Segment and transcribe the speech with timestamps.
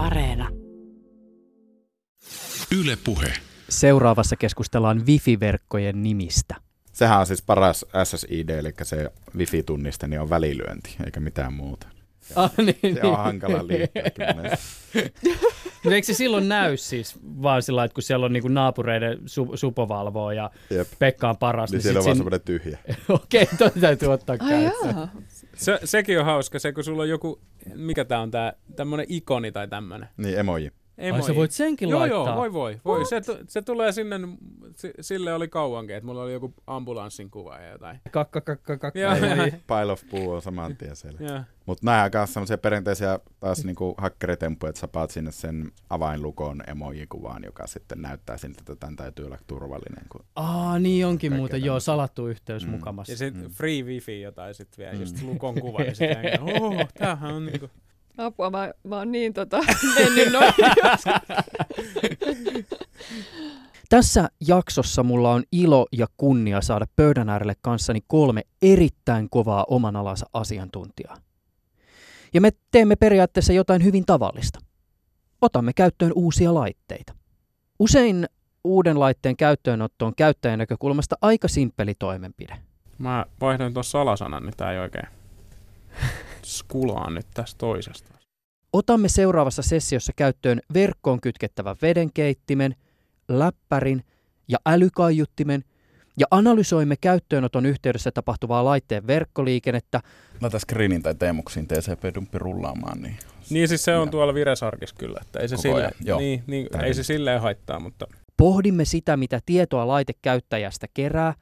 [0.00, 0.48] Areena.
[2.80, 3.32] Yle Puhe.
[3.68, 6.54] Seuraavassa keskustellaan wifi-verkkojen nimistä.
[6.92, 11.86] Sehän on siis paras SSID, eli se wifi-tunniste, niin on välilyönti, eikä mitään muuta.
[12.20, 13.90] Se, Ah, niin, se on hankala monesti.
[15.84, 19.56] Mutta eikö se silloin näy siis vaan sillä että kun siellä on niinku naapureiden su-
[19.56, 20.88] supovalvoa ja Jep.
[20.98, 22.20] Pekka on paras, Niin niin, siellä on vaan sin...
[22.20, 22.78] semmoinen tyhjä.
[23.08, 25.08] Okei, toi täytyy ottaa käyttöön.
[25.60, 27.40] Se, sekin on hauska, se kun sulla on joku,
[27.74, 30.08] mikä tää on tää, tämmönen ikoni tai tämmönen.
[30.16, 30.72] Niin, emoji.
[31.14, 32.26] Ai sä voit senkin joo, laittaa?
[32.26, 32.80] Joo, voi voi.
[32.84, 33.06] voi.
[33.06, 34.16] Se, se, tulee sinne,
[34.74, 38.00] si- sille oli kauankin, että mulla oli joku ambulanssin kuva ja jotain.
[38.10, 38.98] Kakka, kakka, kakka.
[38.98, 39.12] Joo.
[39.80, 41.18] Pile of poo on saman tien siellä.
[41.20, 41.40] Joo.
[41.66, 46.62] Mutta nämä on myös semmoisia perinteisiä taas niinku hakkeritemppuja, että sä paat sinne sen avainlukon
[46.66, 50.04] emoji-kuvaan, joka sitten näyttää siltä, että tämän täytyy olla turvallinen.
[50.08, 50.24] Kun...
[50.36, 51.84] Aa, niin onkin muuten, joo, tämmöistä.
[51.86, 52.70] salattu yhteys Mm.
[52.70, 53.12] mukamassa.
[53.12, 53.48] Ja sit Mm.
[53.50, 55.00] free wifi jotain sit vielä, Mm.
[55.00, 57.70] just lukon kuva ja sit näin, oh, tämähän on niinku...
[58.18, 59.60] Apua, mä, mä oon niin tota,
[59.98, 60.52] mennyt noin.
[63.88, 69.96] Tässä jaksossa mulla on ilo ja kunnia saada pöydän äärelle kanssani kolme erittäin kovaa oman
[69.96, 71.16] alansa asiantuntijaa.
[72.34, 74.58] Ja me teemme periaatteessa jotain hyvin tavallista.
[75.40, 77.14] Otamme käyttöön uusia laitteita.
[77.78, 78.26] Usein
[78.64, 82.56] uuden laitteen käyttöönotto on käyttäjän näkökulmasta aika simppeli toimenpide.
[82.98, 85.08] Mä vaihdoin tuossa salasanan, niin tää ei oikein
[86.44, 88.14] skulaan nyt tästä toisesta.
[88.72, 92.74] Otamme seuraavassa sessiossa käyttöön verkkoon kytkettävän vedenkeittimen,
[93.28, 94.04] läppärin
[94.48, 95.64] ja älykaiuttimen
[96.18, 100.00] ja analysoimme käyttöönoton yhteydessä tapahtuvaa laitteen verkkoliikennettä.
[100.40, 103.16] Laita screenin tai teemuksiin TCP-dumppi rullaamaan, niin...
[103.50, 106.94] Niin siis se on Ja- tuolla Viresarkissa kyllä, että ei se, sille, niin, niin, ei
[106.94, 111.34] se silleen haittaa, mutta Pohdimme sitä, mitä tietoa laite käyttäjästä kerää,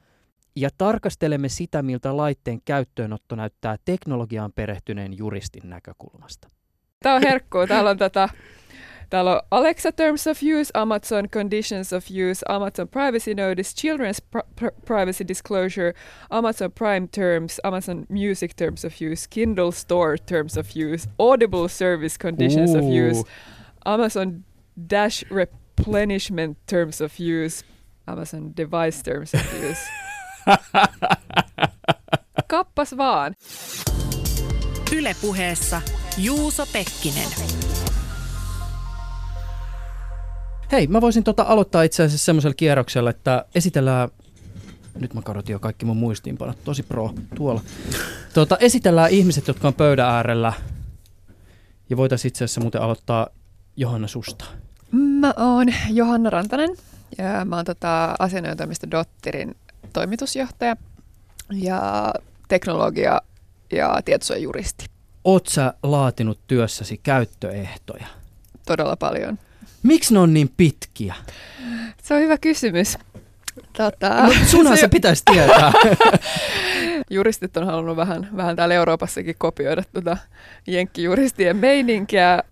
[0.56, 6.48] ja tarkastelemme sitä, miltä laitteen käyttöönotto näyttää teknologiaan perehtyneen juristin näkökulmasta.
[7.02, 7.66] Tää on herkkuu.
[7.66, 8.28] Täällä on tätä
[9.10, 14.46] Täällä on Alexa Terms of Use, Amazon Conditions of Use, Amazon Privacy Notice, Children's pr-
[14.60, 15.94] pr- Privacy Disclosure,
[16.30, 22.18] Amazon Prime Terms, Amazon Music Terms of Use, Kindle Store Terms of Use, Audible Service
[22.18, 23.24] Conditions of Use,
[23.86, 24.44] Amazon
[24.86, 27.64] Dash Replenishment Terms of Use,
[28.06, 29.80] Amazon Device Terms of Use.
[32.48, 33.34] Kappas vaan.
[34.96, 35.82] Ylepuheessa
[36.18, 37.28] Juuso Pekkinen.
[40.72, 44.08] Hei, mä voisin tota aloittaa itse asiassa semmoisella kierroksella, että esitellään,
[44.98, 47.60] nyt mä kadotin jo kaikki mun muistiinpanot, tosi pro, tuolla.
[48.34, 50.52] Tota, esitellään ihmiset, jotka on pöydän äärellä,
[51.90, 53.26] ja voitaisiin itse asiassa muuten aloittaa
[53.76, 54.44] Johanna susta.
[54.92, 56.70] Mä oon Johanna Rantanen
[57.18, 59.54] ja mä oon tota asianajotoimisto Dotterin
[59.92, 60.76] toimitusjohtaja
[61.52, 62.12] ja
[62.48, 63.20] teknologia-
[63.72, 64.86] ja tietosuojajuristi.
[65.24, 68.06] Oot sä laatinut työssäsi käyttöehtoja?
[68.66, 69.38] Todella paljon.
[69.82, 71.14] Miksi ne on niin pitkiä?
[72.02, 72.98] Se on hyvä kysymys.
[73.76, 75.72] Tota, No, sunhan se pitäisi tietää.
[77.10, 80.16] juristit on halunnut vähän, vähän täällä Euroopassakin kopioida tuota
[80.66, 82.42] jenkkijuristien meininkiä,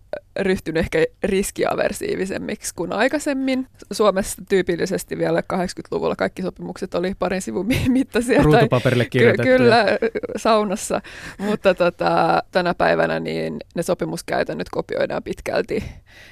[0.40, 3.66] ryhtynyt ehkä riskiaversiivisemmiksi kuin aikaisemmin.
[3.92, 8.36] Suomessa tyypillisesti vielä 80-luvulla kaikki sopimukset oli parin sivun mi- mittaisia.
[8.36, 9.42] tai- Ruutupaperille Ky- kirjoitettu.
[9.48, 9.86] kyllä,
[10.36, 11.00] saunassa,
[11.38, 15.84] mutta tota, tänä päivänä niin ne sopimuskäytännöt kopioidaan pitkälti,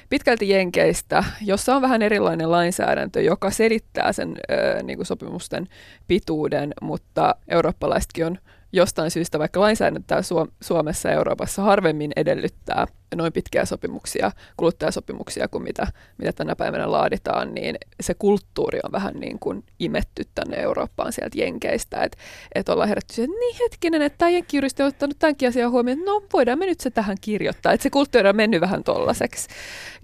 [0.09, 5.67] pitkälti Jenkeistä, jossa on vähän erilainen lainsäädäntö, joka selittää sen ö, niin kuin sopimusten
[6.07, 8.37] pituuden, mutta eurooppalaisetkin on
[8.71, 15.63] jostain syystä, vaikka lainsäädäntöä Suom- Suomessa ja Euroopassa harvemmin edellyttää noin pitkiä sopimuksia, kuluttajasopimuksia kuin
[15.63, 15.87] mitä,
[16.17, 21.39] mitä tänä päivänä laaditaan, niin se kulttuuri on vähän niin kuin imetty tänne Eurooppaan sieltä
[21.39, 22.17] Jenkeistä, että
[22.55, 25.99] että ollaan herätty siihen, että niin hetkinen, että tämä jenkkijuristi on ottanut tämänkin asian huomioon,
[25.99, 29.47] että no voidaan me nyt se tähän kirjoittaa, että se kulttuuri on mennyt vähän tollaseksi,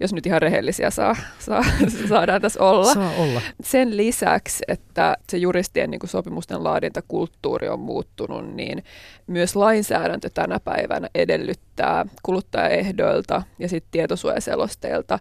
[0.00, 1.64] jos nyt ihan rehellisiä saa, saa,
[2.08, 2.94] saadaan tässä olla.
[2.94, 3.40] Saa olla.
[3.62, 8.84] Sen lisäksi, että se juristien niin kuin sopimusten laadintakulttuuri on muuttunut, niin
[9.26, 15.18] myös lainsäädäntö tänä päivänä edellyttää kuluttajaehdoilta ja sitten tietosuojaselosteilta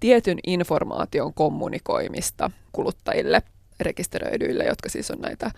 [0.00, 3.42] tietyn informaation kommunikoimista kuluttajille
[3.80, 5.50] rekisteröidyille, jotka siis on näitä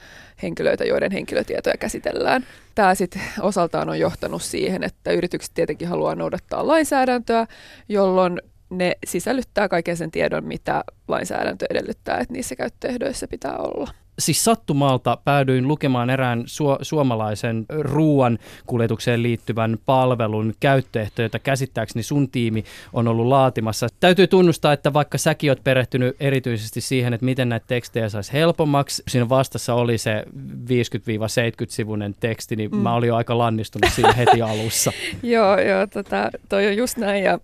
[0.43, 2.47] henkilöitä, joiden henkilötietoja käsitellään.
[2.75, 7.47] Tämä sitten osaltaan on johtanut siihen, että yritykset tietenkin haluaa noudattaa lainsäädäntöä,
[7.89, 14.04] jolloin ne sisällyttää kaiken sen tiedon, mitä lainsäädäntö edellyttää, että niissä käyttöehdoissa pitää olla.
[14.19, 22.31] Siis sattumalta päädyin lukemaan erään su- suomalaisen ruuan kuljetukseen liittyvän palvelun käyttöehtoja, jota käsittääkseni sun
[22.31, 23.87] tiimi on ollut laatimassa.
[24.01, 29.03] Täytyy tunnustaa, että vaikka säkin oot perehtynyt erityisesti siihen, että miten näitä tekstejä saisi helpommaksi,
[29.09, 30.25] siinä vastassa oli se
[30.69, 32.77] 50-70-sivuinen teksti, niin mm.
[32.77, 34.93] Mä olin jo aika lannistunut siinä heti alussa.
[35.23, 37.39] Joo, joo tota, toi on just näin ja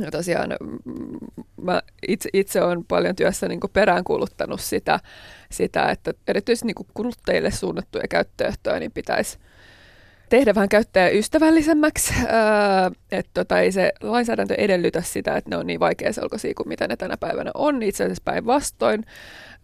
[0.00, 1.18] ja tosiaan mm,
[1.62, 5.00] mä itse, itse olen paljon työssä niin kuin peräänkuuluttanut sitä,
[5.52, 9.38] sitä, että erityisesti niin kuin kuluttajille suunnattuja käyttöehtoja niin pitäisi
[10.28, 12.14] tehdä vähän käyttäjäystävällisemmäksi.
[12.18, 12.26] Öö,
[13.12, 16.96] että tota, ei se lainsäädäntö edellytä sitä, että ne on niin vaikeaselkoisia kuin mitä ne
[16.96, 17.82] tänä päivänä on.
[17.82, 19.04] Itse asiassa päinvastoin.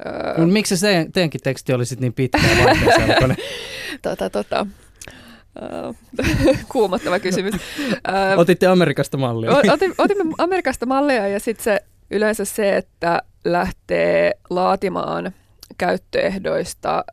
[0.07, 3.37] Öö, no, miksi se teidän, teidänkin teksti oli sitten niin pitkä ja vaikeaselkoinen?
[4.03, 4.67] tota, tota,
[5.87, 5.97] Uh,
[6.73, 7.55] kuumottava kysymys.
[7.55, 9.51] Uh, Otitte Amerikasta mallia.
[9.99, 15.33] Otimme Amerikasta mallia ja sitten se yleensä se, että lähtee laatimaan
[15.79, 17.05] käyttöehdoista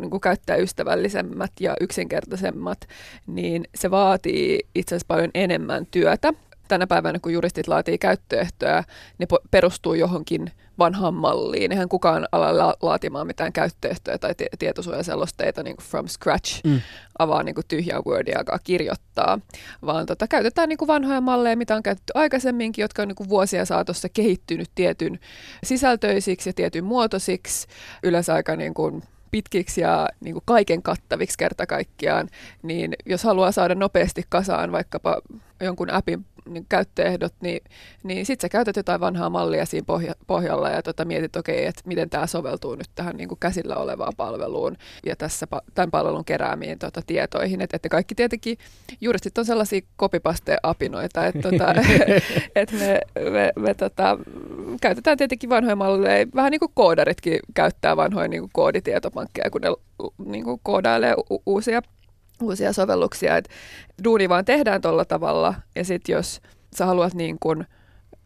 [0.00, 2.78] niin kuin käyttäjäystävällisemmät ja yksinkertaisemmat,
[3.26, 6.32] niin se vaatii itse asiassa paljon enemmän työtä.
[6.68, 8.84] Tänä päivänä, kun juristit laatii käyttöehtoja,
[9.18, 11.72] ne perustuu johonkin vanhaan malliin.
[11.72, 16.80] Eihän kukaan ala la- laatimaan mitään käyttöehtoja tai t- tietosuojaselosteita niin kuin from scratch, mm.
[17.18, 19.38] avaa niin kuin tyhjää Wordia alkaa kirjoittaa,
[19.86, 23.28] vaan tota, käytetään niin kuin vanhoja malleja, mitä on käytetty aikaisemminkin, jotka on niin kuin
[23.28, 25.18] vuosia saatossa kehittynyt tietyn
[25.64, 27.66] sisältöisiksi ja tietyn muotoisiksi,
[28.02, 32.28] yleensä aika niin kuin pitkiksi ja niin kuin kaiken kattaviksi kerta kaikkiaan,
[32.62, 35.20] niin jos haluaa saada nopeasti kasaan vaikkapa
[35.60, 36.26] jonkun appin
[36.68, 37.60] käyttöehdot, niin,
[38.02, 41.66] niin sitten sä käytät jotain vanhaa mallia siinä pohja, pohjalla ja tota, mietit, okei, okay,
[41.66, 44.76] että miten tämä soveltuu nyt tähän niin kuin käsillä olevaan palveluun
[45.06, 47.60] ja tässä tämän palvelun keräämiin tota, tietoihin.
[47.60, 48.58] Että et kaikki tietenkin
[49.00, 51.74] juristit on sellaisia kopipaste-apinoita, että tota,
[52.54, 53.00] et me,
[53.30, 54.18] me, me tota,
[54.80, 59.68] käytetään tietenkin vanhoja malleja, vähän niin kuin koodaritkin käyttää vanhoja niin kuin kooditietopankkeja, kun ne
[60.24, 61.82] niin kuin koodailee u- uusia
[62.42, 63.50] uusia sovelluksia, että
[64.04, 66.40] duuni vaan tehdään tuolla tavalla, ja sitten jos
[66.76, 67.64] sä haluat niin kun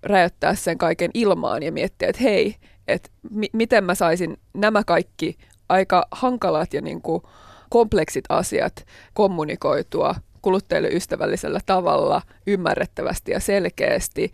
[0.03, 2.57] räjäyttää sen kaiken ilmaan ja miettiä, että hei,
[2.89, 5.39] että mi- miten mä saisin nämä kaikki
[5.69, 7.23] aika hankalat ja niin kuin
[7.71, 14.33] kompleksit asiat kommunikoitua kuluttajille ystävällisellä tavalla, ymmärrettävästi ja selkeästi,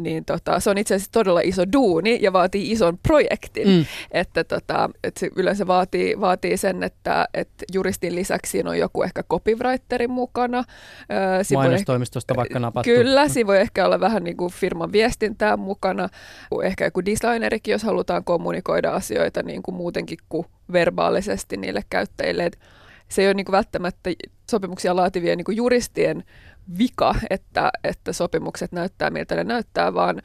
[0.00, 3.68] niin tota, se on itse asiassa todella iso duuni ja vaatii ison projektin.
[3.68, 3.84] Mm.
[4.10, 9.02] Että, tota, että se yleensä vaatii, vaatii sen, että, että juristin lisäksi siinä on joku
[9.02, 10.64] ehkä copywriterin mukana.
[11.54, 12.90] Mainostoimistosta vaikka napattu.
[12.90, 16.08] Kyllä, siinä voi ehkä olla vähän niin kuin firman viestintää mukana.
[16.62, 22.46] Ehkä joku designerikin, jos halutaan kommunikoida asioita niin kuin muutenkin kuin verbaalisesti niille käyttäjille.
[22.46, 22.58] Et
[23.08, 24.10] se ei ole niin kuin välttämättä
[24.50, 26.24] sopimuksia laativien niin kuin juristien
[26.78, 30.22] vika, että, että sopimukset näyttää miltä ne näyttää, vaan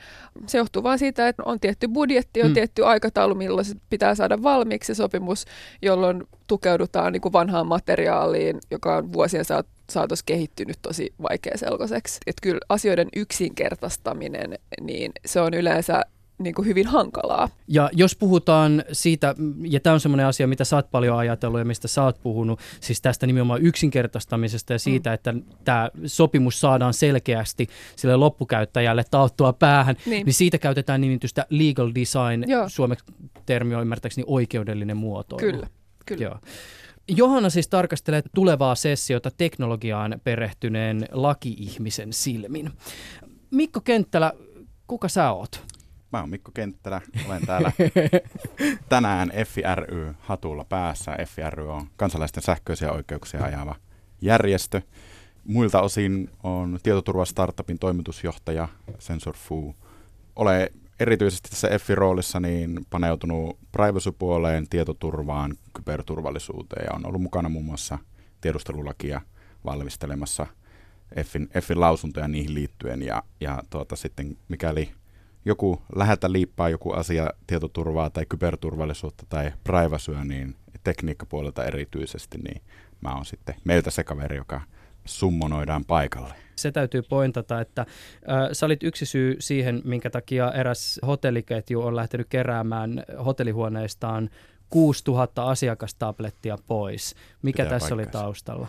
[0.48, 2.54] se johtuu vain siitä, että on tietty budjetti, on mm.
[2.54, 5.46] tietty aikataulu, milloin se pitää saada valmiiksi se sopimus,
[5.82, 9.46] jolloin tukeudutaan niin kuin vanhaan materiaaliin, joka on vuosien
[9.90, 12.20] saatossa kehittynyt tosi vaikeaselkoiseksi.
[12.28, 16.02] Että kyllä asioiden yksinkertaistaminen, niin se on yleensä
[16.40, 17.50] niin kuin hyvin hankalaa.
[17.68, 21.66] Ja jos puhutaan siitä, ja tämä on semmoinen asia, mitä sä oot paljon ajatellut ja
[21.66, 25.14] mistä sä oot puhunut, siis tästä nimenomaan yksinkertaistamisesta ja siitä, mm.
[25.14, 25.34] että
[25.64, 32.44] tämä sopimus saadaan selkeästi sille loppukäyttäjälle tauttua päähän, niin, niin siitä käytetään nimitystä legal design,
[32.48, 32.70] Joo.
[32.70, 33.06] suomeksi
[33.46, 35.36] termi on ymmärtääkseni oikeudellinen muoto.
[35.36, 35.68] Kyllä,
[36.06, 36.24] kyllä.
[36.24, 36.40] Joo.
[37.08, 42.72] Johanna siis tarkastelee tulevaa sessiota teknologiaan perehtyneen laki-ihmisen silmin.
[43.52, 44.34] Mikko Kenttälä,
[44.88, 45.62] kuka sä oot?
[46.12, 47.72] Mä oon Mikko Kenttälä, olen täällä
[48.90, 51.18] tänään FIRY hatulla päässä.
[51.26, 53.76] FIRY on kansalaisten sähköisiä oikeuksia ajava
[54.22, 54.82] järjestö.
[55.44, 58.68] Muilta osin on tietoturvastartupin toimitusjohtaja
[59.00, 59.76] Sensor Fu.
[60.36, 67.98] Olen erityisesti tässä FI-roolissa niin paneutunut privacy-puoleen, tietoturvaan, kyberturvallisuuteen ja on ollut mukana muun muassa
[68.42, 69.22] tiedustelulakia
[69.66, 70.48] valmistelemassa
[71.24, 74.92] Fin, Fin lausuntoja niihin liittyen ja, ja tuota, sitten mikäli
[75.46, 82.62] joku läheltä liippaa joku asia tietoturvaa tai kyberturvallisuutta tai privacyä, niin tekniikkapuolelta erityisesti, niin
[83.02, 84.62] mä oon sitten meiltä se kaveri, joka
[85.06, 86.34] summonoidaan paikalle.
[86.56, 87.88] Se täytyy pointata, että äh,
[88.52, 94.30] sä olit yksi syy siihen, minkä takia eräs hotelliketju on lähtenyt keräämään hotellihuoneistaan
[94.70, 97.16] 6000 asiakastablettia pois.
[97.42, 98.20] Mikä Pitää tässä paikkansa.
[98.20, 98.68] oli taustalla?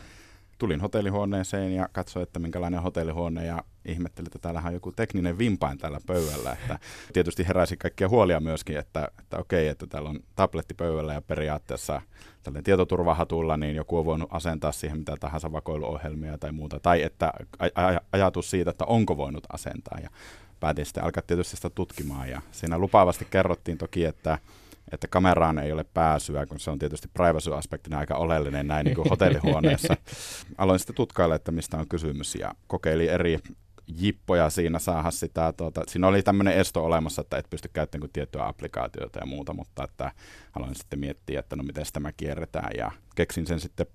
[0.61, 5.79] Tulin hotellihuoneeseen ja katsoin, että minkälainen hotellihuone ja ihmettelin, että täällähän on joku tekninen vimpain
[5.79, 6.53] tällä pöydällä.
[6.53, 6.79] Että
[7.13, 12.03] tietysti heräsi kaikkia huolia myöskin, että, että okei, että täällä on tabletti pöydällä ja periaatteessa
[12.43, 16.81] tällainen tietoturvahatulla, niin joku on voinut asentaa siihen mitä tahansa vakoiluohjelmia tai muuta.
[16.81, 19.99] Tai että aj- ajatus siitä, että onko voinut asentaa.
[20.03, 20.11] Ja
[20.61, 24.39] päätin sitten alkaa tietysti sitä tutkimaan ja siinä lupaavasti kerrottiin toki, että
[24.93, 29.11] että kameraan ei ole pääsyä, kun se on tietysti privacy-aspektina aika oleellinen näin niin kuin
[29.11, 29.97] hotellihuoneessa.
[30.59, 33.39] Aloin sitten tutkailla, että mistä on kysymys ja kokeilin eri
[33.99, 38.47] jippoja siinä saada sitä, tuota, siinä oli tämmöinen esto olemassa, että et pysty käyttämään tiettyä
[38.47, 40.13] applikaatiota ja muuta, mutta että
[40.57, 43.87] aloin sitten miettiä, että no miten tämä kierretään ja keksin sen sitten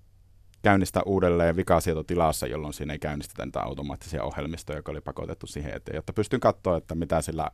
[0.61, 5.95] käynnistää uudelleen vikasietotilassa, jolloin siinä ei käynnistetä niitä automaattisia ohjelmistoja, joka oli pakotettu siihen eteen,
[5.95, 7.51] jotta pystyn katsoa, että mitä, sillä,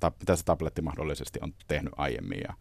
[0.00, 2.54] ta, mitä se tabletti mahdollisesti on tehnyt aiemmin ja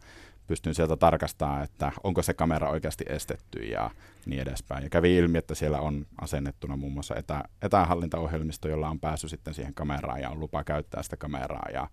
[0.48, 3.92] pystyn sieltä tarkastamaan, että onko se kamera oikeasti estetty ja
[4.26, 4.84] niin edespäin.
[4.84, 9.54] Ja kävi ilmi, että siellä on asennettuna muun muassa etä, etähallintaohjelmisto, jolla on päässyt sitten
[9.54, 11.88] siihen kameraan ja on lupa käyttää sitä kameraa ja,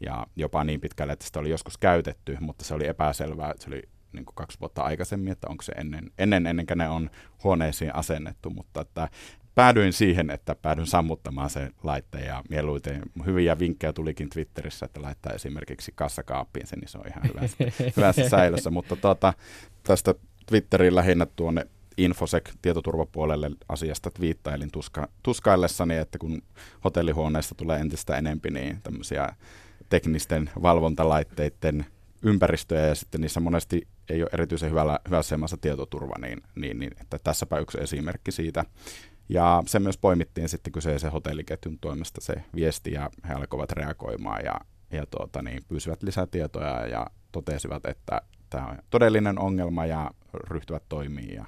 [0.00, 3.82] ja jopa niin pitkälle, että sitä oli joskus käytetty, mutta se oli epäselvää, se oli
[4.12, 7.10] niin kuin kaksi vuotta aikaisemmin, että onko se ennen, ennen, ennen kuin ne on
[7.44, 9.08] huoneisiin asennettu, mutta että
[9.54, 15.32] päädyin siihen, että päädyin sammuttamaan sen laitteen ja mieluiten hyviä vinkkejä tulikin Twitterissä, että laittaa
[15.32, 17.56] esimerkiksi kassakaappiin sen, niin se on ihan hyvässä,
[17.96, 19.34] hyvässä säilössä, mutta tuota,
[19.82, 20.14] tästä
[20.46, 21.66] Twitterin lähinnä tuonne
[21.96, 26.42] infosec-tietoturvapuolelle asiasta twiittailin tuska, tuskaillessani, että kun
[26.84, 29.28] hotellihuoneesta tulee entistä enempi, niin tämmöisiä
[29.88, 31.86] teknisten valvontalaitteiden
[32.22, 36.92] ympäristöjä ja sitten niissä monesti ei ole erityisen hyvällä, hyvässä asemassa tietoturva, niin, niin, niin
[37.00, 38.64] että tässäpä yksi esimerkki siitä.
[39.28, 44.54] Ja se myös poimittiin sitten kyseisen hotelliketjun toimesta se viesti ja he alkoivat reagoimaan ja,
[44.92, 51.34] ja tuota, niin, pyysivät lisätietoja ja totesivat, että tämä on todellinen ongelma ja ryhtyvät toimiin.
[51.34, 51.46] Ja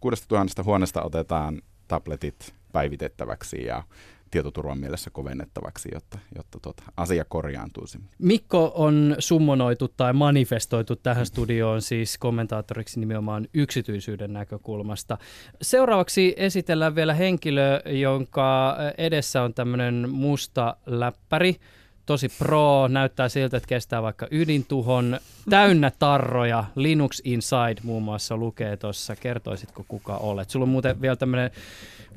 [0.00, 3.82] 6000 huoneesta otetaan tabletit päivitettäväksi ja
[4.30, 7.98] tietoturvan mielessä kovennettavaksi, jotta, jotta tuota, asia korjaantuisi.
[8.18, 15.18] Mikko on summonoitu tai manifestoitu tähän studioon siis kommentaattoriksi nimenomaan yksityisyyden näkökulmasta.
[15.62, 21.56] Seuraavaksi esitellään vielä henkilö, jonka edessä on tämmöinen musta läppäri
[22.06, 25.18] tosi pro, näyttää siltä, että kestää vaikka ydintuhon,
[25.50, 30.50] täynnä tarroja, Linux Inside muun muassa lukee tuossa, kertoisitko kuka olet?
[30.50, 31.50] Sulla on muuten vielä tämmöinen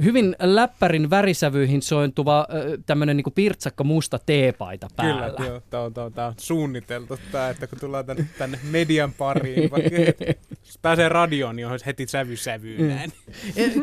[0.03, 2.47] hyvin läppärin värisävyihin sointuva
[2.85, 5.33] tämmöinen niin pirtsakka musta teepaita päällä.
[5.37, 8.59] Kyllä, joo, tämä on, tämä on, tämä on suunniteltu, tämä, että kun tullaan tänne, tänne
[8.71, 9.69] median pariin,
[10.65, 12.87] jos pääsee radioon, niin on heti sävy sävyyn mm.
[12.87, 13.11] näin.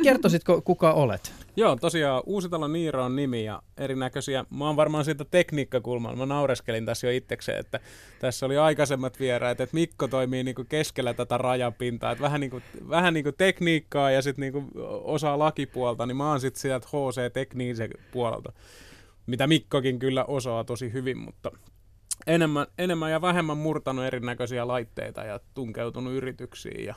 [0.03, 1.33] Kertoisitko, kuka olet?
[1.57, 4.45] Joo, tosiaan Uusitalo Niiro on nimi ja erinäköisiä.
[4.51, 6.17] Mä oon varmaan siitä tekniikkakulmalla.
[6.17, 7.81] Mä naureskelin tässä jo itsekseen, että
[8.19, 12.13] tässä oli aikaisemmat vieraat, että Mikko toimii niinku keskellä tätä rajapintaa.
[12.13, 14.65] Että vähän, niinku, vähän niinku tekniikkaa ja sitten niinku
[15.05, 18.53] osaa lakipuolta, niin mä oon sitten sieltä HC-tekniisen puolelta,
[19.27, 21.51] mitä Mikkokin kyllä osaa tosi hyvin, mutta
[22.27, 26.95] enemmän, enemmän ja vähemmän murtanut erinäköisiä laitteita ja tunkeutunut yrityksiin ja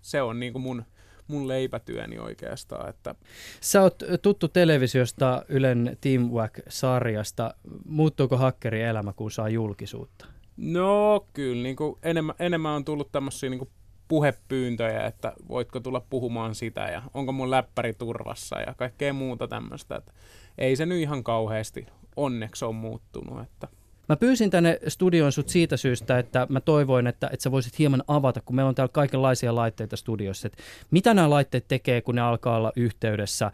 [0.00, 0.84] se on niinku mun
[1.30, 2.88] mun leipätyöni oikeastaan.
[2.88, 3.14] Että...
[3.60, 7.54] Sä oot tuttu televisiosta Ylen Teamwork-sarjasta.
[7.84, 10.26] Muuttuuko hakkeri elämä, kun saa julkisuutta?
[10.56, 13.68] No kyllä, niin kuin enemmän, enemmän on tullut tämmöisiä niin
[14.08, 19.96] puhepyyntöjä, että voitko tulla puhumaan sitä ja onko mun läppäri turvassa ja kaikkea muuta tämmöistä.
[19.96, 20.12] Että
[20.58, 23.42] ei se nyt ihan kauheasti onneksi on muuttunut.
[23.42, 23.68] Että
[24.10, 28.04] Mä pyysin tänne studioon sut siitä syystä, että mä toivoin, että, että sä voisit hieman
[28.08, 32.20] avata, kun meillä on täällä kaikenlaisia laitteita studiossa, että mitä nämä laitteet tekee, kun ne
[32.20, 33.50] alkaa olla yhteydessä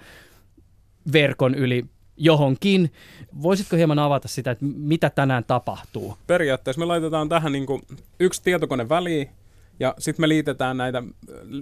[1.13, 1.85] verkon yli
[2.17, 2.93] johonkin.
[3.43, 6.19] Voisitko hieman avata sitä, että mitä tänään tapahtuu?
[6.27, 7.67] Periaatteessa me laitetaan tähän niin
[8.21, 9.31] yksi tietokone väliin,
[9.81, 11.03] ja sitten me liitetään näitä,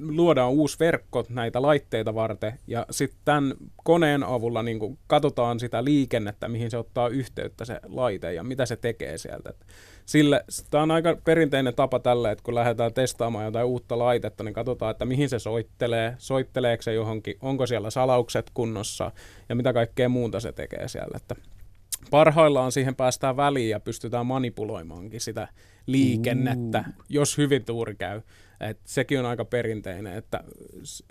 [0.00, 3.54] luodaan uusi verkko näitä laitteita varten, ja sitten tämän
[3.84, 8.76] koneen avulla niin katsotaan sitä liikennettä, mihin se ottaa yhteyttä se laite ja mitä se
[8.76, 9.54] tekee sieltä.
[10.06, 14.54] Sille, tämä on aika perinteinen tapa tällä, että kun lähdetään testaamaan jotain uutta laitetta, niin
[14.54, 19.10] katsotaan, että mihin se soittelee, soitteleeko se johonkin, onko siellä salaukset kunnossa
[19.48, 21.16] ja mitä kaikkea muuta se tekee siellä.
[21.16, 21.36] Että
[22.10, 25.48] parhaillaan siihen päästään väliin ja pystytään manipuloimaankin sitä
[25.86, 27.04] liikennettä, uh.
[27.08, 28.20] jos hyvin tuuri käy.
[28.60, 30.44] Et sekin on aika perinteinen, että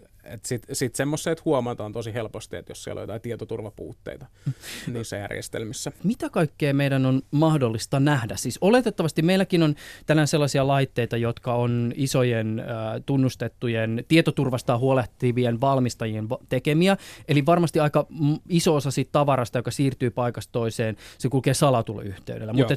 [0.03, 0.12] et
[0.45, 4.25] sitten sit semmoiset huomataan tosi helposti, että jos siellä on jotain tietoturvapuutteita
[4.93, 5.91] niissä järjestelmissä.
[6.03, 8.35] Mitä kaikkea meidän on mahdollista nähdä?
[8.35, 9.75] Siis oletettavasti meilläkin on
[10.05, 12.65] tänään sellaisia laitteita, jotka on isojen äh,
[13.05, 16.97] tunnustettujen tietoturvasta huolehtivien valmistajien tekemiä.
[17.27, 18.05] Eli varmasti aika
[18.49, 22.53] iso osa siitä tavarasta, joka siirtyy paikasta toiseen, se kulkee salatuluyhteydellä.
[22.53, 22.75] Mutta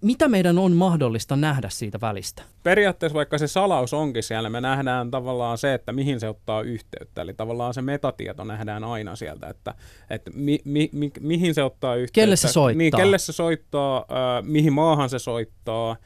[0.00, 2.42] mitä meidän on mahdollista nähdä siitä välistä?
[2.62, 6.75] Periaatteessa vaikka se salaus onkin siellä, me nähdään tavallaan se, että mihin se ottaa yhteyttä.
[7.16, 9.74] Eli tavallaan se metatieto nähdään aina sieltä, että,
[10.10, 12.20] että mi, mi, mi, mihin se ottaa yhteyttä.
[12.20, 12.78] Kelle se soittaa.
[12.78, 15.96] Niin, kelle se soittaa, äh, mihin maahan se soittaa,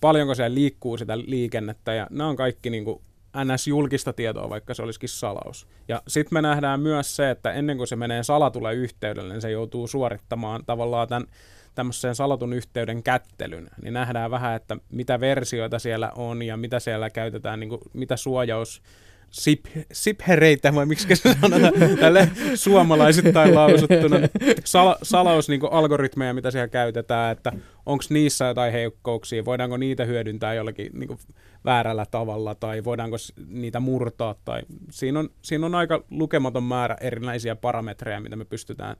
[0.00, 1.94] paljonko siellä liikkuu sitä liikennettä.
[1.94, 3.02] Ja nämä on kaikki niin kuin
[3.36, 5.66] NS-julkista tietoa, vaikka se olisikin salaus.
[5.88, 9.50] Ja sitten me nähdään myös se, että ennen kuin se menee salatulle yhteydelle, niin se
[9.50, 11.26] joutuu suorittamaan tavallaan tämän
[11.74, 17.10] tämmöisen salatun yhteyden kättelyn, niin nähdään vähän, että mitä versioita siellä on ja mitä siellä
[17.10, 18.82] käytetään, niin kuin, mitä suojaus
[19.30, 24.16] sip, siphereitä, vai miksi se sanotaan tälle suomalaisittain lausuttuna,
[24.64, 27.52] sal, salaus niin algoritmeja, mitä siellä käytetään, että
[27.86, 31.18] onko niissä jotain heikkouksia, voidaanko niitä hyödyntää jollakin niin
[31.64, 33.16] väärällä tavalla, tai voidaanko
[33.48, 38.96] niitä murtaa, tai siinä on, siinä on aika lukematon määrä erinäisiä parametreja, mitä me pystytään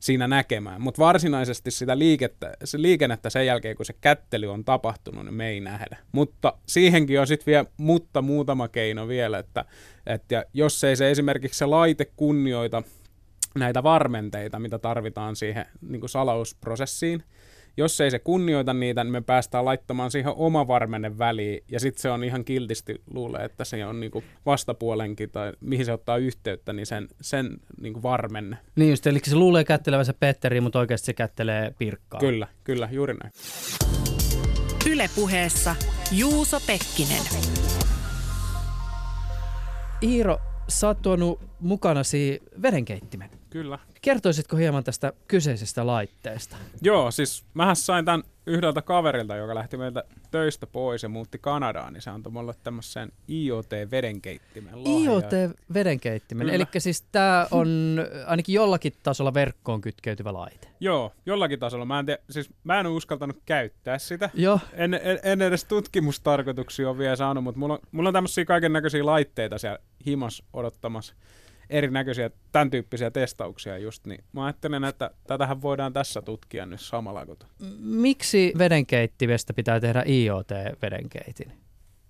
[0.00, 0.80] siinä näkemään.
[0.80, 5.48] Mutta varsinaisesti sitä liikettä, se liikennettä sen jälkeen, kun se kättely on tapahtunut, niin me
[5.48, 5.96] ei nähdä.
[6.12, 9.64] Mutta siihenkin on sitten vielä mutta muutama keino vielä, että,
[10.06, 12.82] että jos ei se esimerkiksi se laite kunnioita
[13.54, 17.22] näitä varmenteita, mitä tarvitaan siihen niin salausprosessiin,
[17.76, 22.02] jos ei se kunnioita niitä, niin me päästään laittamaan siihen oma varmenne väliin, ja sitten
[22.02, 26.72] se on ihan kiltisti luulee, että se on niinku vastapuolenkin, tai mihin se ottaa yhteyttä,
[26.72, 28.56] niin sen, sen niinku varmenne.
[28.76, 32.20] Niin just, eli se luulee kättelevänsä Petteri, mutta oikeasti se kättelee Pirkkaa.
[32.20, 33.32] Kyllä, kyllä, juuri näin.
[34.90, 35.76] Ylepuheessa
[36.12, 37.22] Juuso Pekkinen.
[40.02, 43.39] Iiro, sä oot tuonut mukanasi vedenkeittimen.
[43.50, 43.78] Kyllä.
[44.02, 46.56] Kertoisitko hieman tästä kyseisestä laitteesta?
[46.82, 51.92] Joo, siis mähän sain tämän yhdeltä kaverilta, joka lähti meiltä töistä pois ja muutti Kanadaan,
[51.92, 57.68] niin se antoi mulle tämmöisen IoT-vedenkeittimen IoT-vedenkeittimen, eli siis tämä on
[58.26, 60.68] ainakin jollakin tasolla verkkoon kytkeytyvä laite.
[60.80, 61.84] Joo, jollakin tasolla.
[61.84, 64.30] Mä en, tiedä, siis mä en ole uskaltanut käyttää sitä.
[64.34, 64.60] Joo.
[64.72, 68.72] En, en, en edes tutkimustarkoituksia ole vielä saanut, mutta mulla on, mulla on tämmöisiä kaiken
[68.72, 71.14] näköisiä laitteita siellä himas odottamassa
[71.70, 77.26] erinäköisiä tämän tyyppisiä testauksia just, niin mä ajattelen, että tätähän voidaan tässä tutkia nyt samalla
[77.26, 77.36] kun...
[77.80, 81.52] Miksi vedenkeittimestä pitää tehdä IoT-vedenkeitin?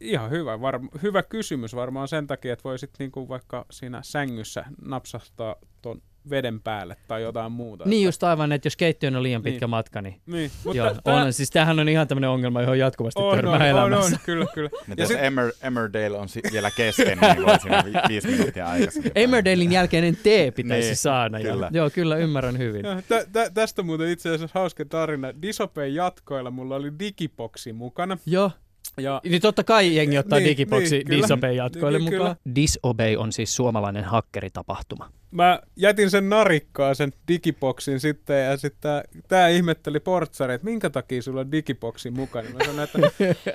[0.00, 5.56] Ihan hyvä, var, hyvä kysymys varmaan sen takia, että voisit niinku vaikka siinä sängyssä napsahtaa
[5.82, 7.84] ton veden päälle tai jotain muuta.
[7.84, 9.70] Niin just aivan, että jos keittiön on liian pitkä niin.
[9.70, 10.50] matka, niin, niin.
[10.64, 11.14] Mutta joo, tää...
[11.14, 14.06] on, siis tämähän on ihan tämmöinen ongelma, johon jatkuvasti on, törmää on, elämässä.
[14.06, 14.70] On, on, kyllä, kyllä.
[14.96, 15.16] Ja sit...
[15.20, 19.12] Emmer, Emmerdale on si- vielä kesken, niin voi siinä vi- viisi minuuttia aikaisemmin.
[19.14, 21.40] Emmerdalein jälkeinen tee pitäisi niin, saada.
[21.40, 21.66] Kyllä.
[21.66, 22.84] Ja, joo, kyllä ymmärrän hyvin.
[22.84, 25.42] Ja, tä, tä, tästä muuten itse asiassa hauska tarina.
[25.42, 28.18] Disopeen jatkoilla mulla oli digiboksi mukana.
[28.26, 28.50] Joo.
[28.96, 32.36] Ja, niin totta kai jengi ottaa niin, digiboksi niin, Disobey jatkoille niin, mukaan.
[32.36, 32.54] Kyllä.
[32.54, 35.10] Disobey on siis suomalainen hakkeritapahtuma.
[35.30, 41.22] Mä jätin sen narikkaa sen digiboksin sitten ja sitten tää ihmetteli portsari, että minkä takia
[41.22, 42.48] sulla on digiboksin mukana.
[42.50, 42.98] Mä sanoin, että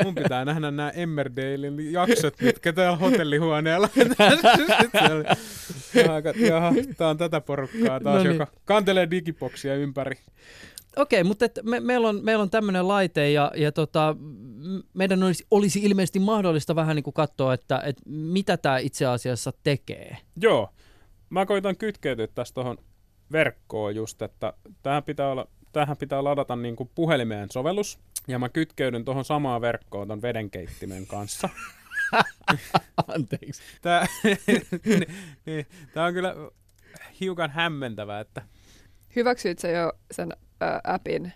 [0.04, 3.90] mun pitää nähdä nämä Emmerdalein jaksot, mitkä täällä hotellihuoneella.
[6.50, 8.34] jaha, tää on tätä porukkaa taas, no niin.
[8.34, 10.16] joka kantelee digiboksia ympäri.
[10.98, 14.16] Okei, okay, mutta et me, meillä on, meil on tämmöinen laite ja, ja tota,
[14.94, 19.54] meidän olisi, olisi ilmeisesti mahdollista vähän niin kuin katsoa, että, että mitä tämä itse asiassa
[19.64, 20.18] tekee.
[20.42, 20.70] Joo,
[21.30, 22.78] mä koitan kytkeytyä tästä tuohon
[23.32, 28.50] verkkoon just, että tähän pitää, olla, tähän pitää ladata niin kuin puhelimeen sovellus ja mä
[28.50, 31.50] kytkeydyn tuohon samaan verkkoon ton vedenkeittimen kanssa.
[33.16, 33.62] Anteeksi.
[33.82, 34.06] Tämä,
[35.46, 36.36] niin, tämä on kyllä
[37.20, 38.42] hiukan hämmentävää, että...
[39.16, 40.32] Hyväksyit sä jo sen
[40.64, 41.34] ä, appin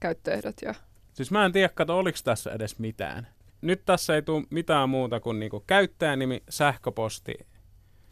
[0.00, 0.74] käyttöehdot ja...
[1.12, 3.26] Siis mä en tiedä, kato, oliko tässä edes mitään.
[3.60, 7.34] Nyt tässä ei tule mitään muuta kuin niinku käyttäjänimi, sähköposti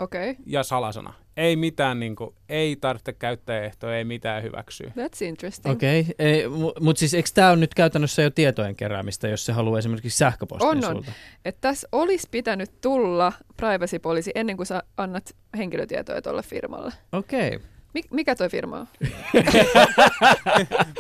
[0.01, 0.37] okay.
[0.47, 1.15] ja salasana.
[1.37, 4.93] Ei mitään, niinku, ei tarvitse käyttäjäehtoja, ei mitään hyväksyä.
[4.97, 5.75] That's interesting.
[5.75, 6.75] Okei, okay.
[6.81, 10.69] mutta siis eikö tämä on nyt käytännössä jo tietojen keräämistä, jos se haluaa esimerkiksi sähköpostin
[10.69, 11.11] on, sulta?
[11.11, 16.93] On, että tässä olisi pitänyt tulla privacy policy ennen kuin sä annat henkilötietoja tuolle firmalle.
[17.13, 17.57] Okei.
[17.57, 17.69] Okay.
[17.95, 18.87] Mik, mikä toi firma on?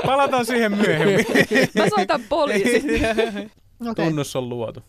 [0.07, 1.27] Palataan siihen myöhemmin.
[1.75, 2.85] Mä soitan poliisit.
[3.91, 4.05] okay.
[4.05, 4.83] Tunnus on luotu.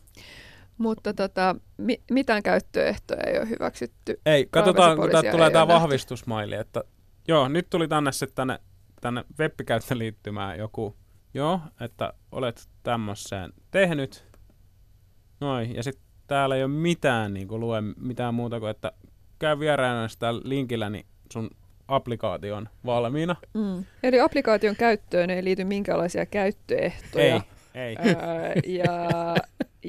[0.78, 4.22] Mutta tota, mi- mitään käyttöehtoja ei ole hyväksytty.
[4.26, 6.84] Ei, katsotaan, kun täältä tulee tämä vahvistusmaili, että
[7.28, 8.60] joo, nyt tuli tänne sitten tänne,
[9.02, 9.24] tänne
[9.94, 10.96] liittymään joku,
[11.34, 14.28] joo, että olet tämmöiseen tehnyt.
[15.40, 18.92] Noin, ja sitten täällä ei ole mitään niin kuin, lue mitään muuta kuin, että
[19.40, 21.50] käy vieraana sitä linkillä, niin sun
[21.88, 23.36] applikaation valmiina.
[23.54, 23.86] Mm.
[24.04, 27.42] Eli applikaation käyttöön ei liity minkäänlaisia käyttöehtoja.
[27.74, 28.16] Ei, ei.
[28.16, 29.10] Ää, ja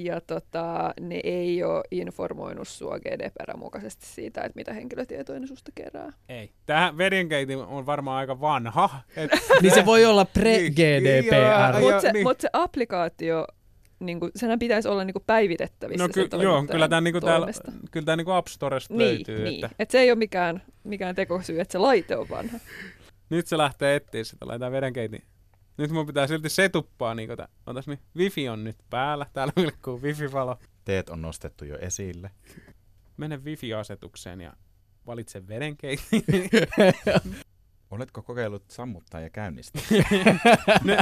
[0.05, 5.73] ja tota, ne ei ole informoinut sua GDPR mukaisesti siitä, että mitä henkilötietoja ne susta
[5.75, 6.13] kerää.
[6.29, 6.51] Ei.
[6.67, 8.91] Tähän vedenkeitin on varmaan aika vanha.
[9.17, 9.31] Et,
[9.63, 11.73] niin se voi olla pre-GDPR.
[11.73, 12.27] Niin, Mutta se, niin.
[12.27, 13.47] mut se applikaatio
[14.01, 16.07] niin kuin, senhän pitäisi olla niin kuin päivitettävissä.
[16.07, 17.47] No ky- joo, kyllä tämä, niin kuin täällä,
[17.91, 19.45] kyllä tämä niin kuin App Storesta niin, löytyy.
[19.45, 19.65] Niin.
[19.65, 19.77] Että...
[19.79, 22.59] Et se ei ole mikään, mikään tekosyy, että se laite on vanha.
[23.31, 25.23] Nyt se lähtee etsiä sitä, laitetaan vedenkeitin.
[25.79, 30.03] Nyt mun pitää silti setuppaa, niin kuin Otas niin, wifi on nyt päällä, täällä vilkkuu
[30.03, 30.59] wifi-valo.
[30.85, 32.31] Teet on nostettu jo esille.
[33.17, 34.53] Mene wifi-asetukseen ja
[35.07, 36.23] valitse vedenkeitin.
[37.91, 39.83] Oletko kokeillut sammuttaa ja käynnistää?
[40.85, 40.99] nyt,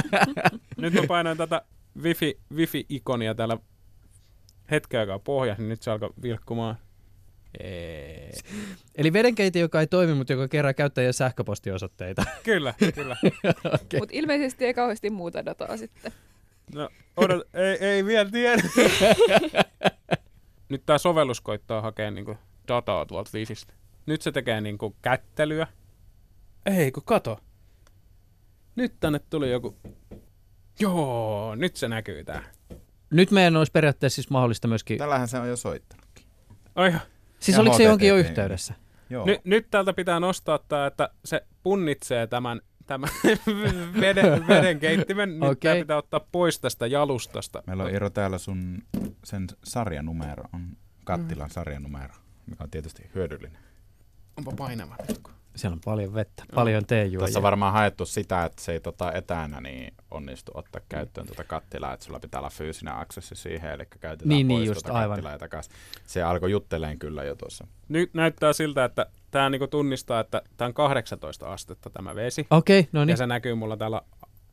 [0.77, 1.61] nyt mä painoin tätä
[2.01, 3.57] wifi, wifi-ikonia täällä
[4.71, 6.77] hetken aikaa pohjassa, niin nyt se alkaa vilkkumaan
[7.59, 8.31] Ei.
[8.95, 12.23] Eli vedenkeiti, joka ei toimi, mutta joka kerää käyttäjien sähköpostiosoitteita.
[12.43, 13.17] Kyllä, kyllä.
[13.65, 13.99] okay.
[13.99, 16.11] Mutta ilmeisesti ei kauheasti muuta dataa sitten.
[16.73, 18.63] No, odot, ei, ei vielä tiedä.
[20.69, 23.73] Nyt tämä sovellus koittaa hakea niinku dataa tuolta Wifistä.
[24.05, 25.67] Nyt se tekee niinku kättelyä.
[26.65, 27.39] Ei, kun kato.
[28.75, 29.77] Nyt tänne tuli joku...
[30.79, 32.43] Joo, nyt se näkyy tää.
[33.09, 34.97] Nyt meidän olisi periaatteessa siis mahdollista myöskin...
[34.97, 36.25] Tällähän se on jo soittanutkin.
[36.75, 36.93] Oi,
[37.39, 38.29] Siis Ja oliko se johonkin jo HTTP.
[38.29, 38.73] yhteydessä?
[39.09, 39.25] Joo.
[39.25, 43.09] Ny, nyt täältä pitää nostaa tää, että se punnitsee tämän, tämän
[44.01, 45.39] veden, veden keittimen.
[45.39, 45.71] Nyt Okei.
[45.73, 47.63] tää pitää ottaa pois tästä jalustasta.
[47.67, 48.83] Meillä on Iiro täällä sun
[49.23, 50.75] sen sarjanumero, on Mm.
[51.03, 52.13] kattilan sarjanumero,
[52.47, 53.57] mikä on tietysti hyödyllinen.
[54.37, 55.21] Onpa painava nyt.
[55.57, 57.25] Siellä on paljon vettä, paljon teejuojia.
[57.25, 61.43] Tässä on varmaan haettu sitä, että se ei tota etänä niin onnistu ottaa käyttöön tuota
[61.43, 64.99] kattilaa, että sulla pitää olla fyysinen aksessi siihen, eli käytetään Niin, niin pois just, tuota
[64.99, 65.15] aivan.
[65.15, 65.69] kattilaa ja takas.
[66.05, 67.67] Se alkoi jutteleen kyllä jo tuossa.
[67.89, 72.47] Nyt näyttää siltä, että tämä niinku tunnistaa, että tämä on 18 astetta tämä vesi.
[72.49, 73.17] Okei, okay, no Ja niin.
[73.17, 74.01] se näkyy mulla täällä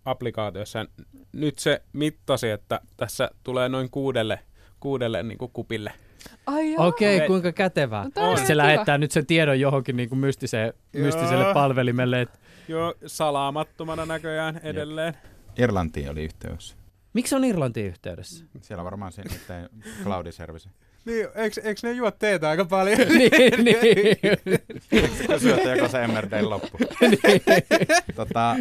[0.04, 0.78] applikaatiossa.
[0.78, 0.86] Ja
[1.32, 4.38] Nyt se mittasi, että tässä tulee noin kuudelle,
[4.80, 5.92] kuudelle niinku kupille.
[6.46, 6.74] Ai.
[6.78, 8.04] Okei, okay, kuinka kätevää.
[8.04, 11.54] No Sitten se lähettää nyt sen tiedon johonkin niin kuin mystiseen, mystiselle Joo.
[11.54, 12.20] palvelimelle.
[12.20, 15.14] Et, Joo, salaamattomana näköjään edelleen.
[15.58, 16.76] Irlantiin oli yhteys.
[17.12, 18.44] miksi on Irlantiin yhteydessä?
[18.60, 19.68] Siellä on varmaan se niiden
[20.04, 20.68] cloud service.
[21.04, 22.98] Niin, eikö, eikö ne juo teetä aika paljon?
[23.18, 24.16] niin, niin.
[25.26, 26.78] Kun syötte joko se MRDn loppu.
[27.00, 27.42] niin.
[28.14, 28.56] tota,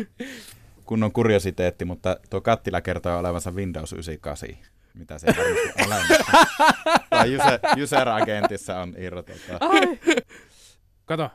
[0.86, 4.50] kun on kuriositeetti, mutta tuo kattila kertoo olevansa Windows 98.
[4.94, 7.00] Mitä se ei varmasti ole.
[7.10, 9.24] Tai user, user-agentissa on Iiro.
[9.24, 9.70] Tota.
[11.06, 11.30] Kato,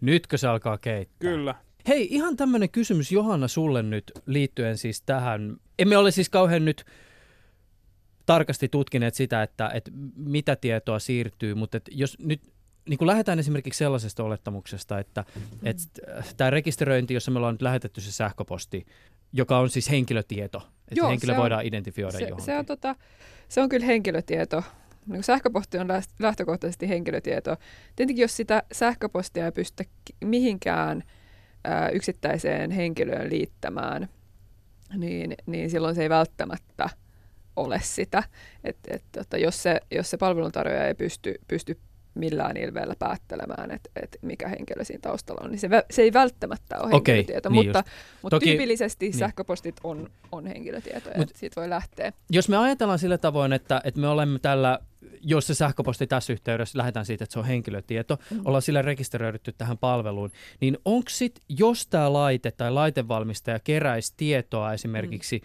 [0.00, 1.30] Nytkö se alkaa keittää?
[1.30, 1.54] kyllä.
[1.88, 5.56] Hei, ihan tämmöinen kysymys Johanna sulle nyt liittyen siis tähän.
[5.78, 6.84] Emme ole siis kauhean nyt
[8.26, 12.52] tarkasti tutkineet sitä, että, että mitä tietoa siirtyy, mutta että jos nyt
[12.88, 15.24] niin kun lähdetään esimerkiksi sellaisesta olettamuksesta, että,
[15.62, 16.02] että
[16.36, 18.86] tämä rekisteröinti, jossa me ollaan nyt lähetetty se sähköposti,
[19.32, 22.44] joka on siis henkilötieto, että Joo, henkilö se on- voidaan identifioida Se, johonkin.
[22.44, 22.96] se, on tota,
[23.48, 24.64] se on kyllä henkilötieto.
[25.06, 27.56] Niin sähköposti on läht- lähtökohtaisesti henkilötieto.
[27.96, 29.90] Tietenkin jos sitä sähköpostia ei pystytä
[30.24, 31.02] mihinkään
[31.64, 34.08] ää, yksittäiseen henkilöön liittämään,
[34.96, 36.88] niin, niin silloin se ei välttämättä
[37.56, 38.22] ole sitä.
[38.64, 41.78] Et, et, tota, jos, se, jos se palveluntarjoaja ei pysty, pysty
[42.14, 46.12] millään ilveellä päättelemään, että et mikä henkilö siinä taustalla on, niin se, vä- se ei
[46.12, 47.84] välttämättä ole Okei, henkilötieto, niin mutta,
[48.22, 49.18] mutta Toki- tyypillisesti niin.
[49.18, 52.12] sähköpostit on, on henkilötietoja, Mut- että siitä voi lähteä.
[52.30, 54.78] Jos me ajatellaan sillä tavoin, että, että me olemme tällä,
[55.20, 58.40] jos se sähköposti tässä yhteydessä, lähdetään siitä, että se on henkilötieto, Mm.
[58.44, 64.72] ollaan sillä rekisteröidytty tähän palveluun, niin onko sitten, jos tämä laite tai laitevalmistaja keräisi tietoa
[64.72, 65.42] esimerkiksi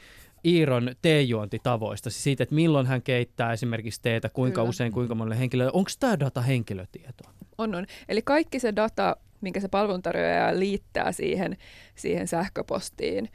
[0.47, 4.69] Iiron teejuontitavoista, siis siitä, että milloin hän keittää esimerkiksi teetä, kuinka Kyllä.
[4.69, 7.31] usein, kuinka monelle henkilölle, onko tämä data henkilötietoa?
[7.57, 7.86] On, on.
[8.10, 11.57] Eli kaikki se data, minkä se palveluntarjoaja liittää siihen,
[11.95, 13.29] siihen sähköpostiin,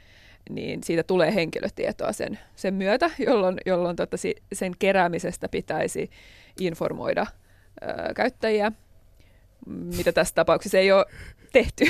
[0.49, 4.17] niin siitä tulee henkilötietoa sen, sen myötä, jolloin, jolloin tota,
[4.53, 6.09] sen keräämisestä pitäisi
[6.59, 7.25] informoida
[7.83, 8.71] ö, käyttäjiä,
[9.97, 11.05] mitä tässä tapauksessa ei ole
[11.53, 11.85] tehty.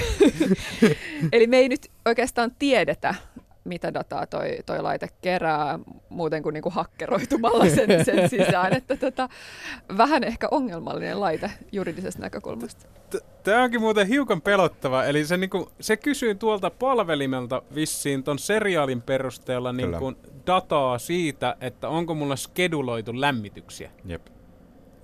[1.33, 3.15] Eli me ei nyt oikeastaan tiedetä,
[3.63, 8.73] mitä dataa toi, toi laite kerää, muuten kuin, niinku hakkeroitumalla sen, sen sisään.
[8.77, 9.29] Että tota,
[9.97, 12.85] vähän ehkä ongelmallinen laite juridisesta näkökulmasta.
[13.43, 15.03] Tämä onkin muuten hiukan pelottava.
[15.03, 19.99] Eli se, niinku, se kysyy tuolta palvelimelta vissiin ton seriaalin perusteella Kyllä.
[19.99, 20.13] niinku,
[20.47, 23.91] dataa siitä, että onko mulla skeduloitu lämmityksiä.
[24.05, 24.27] Jep,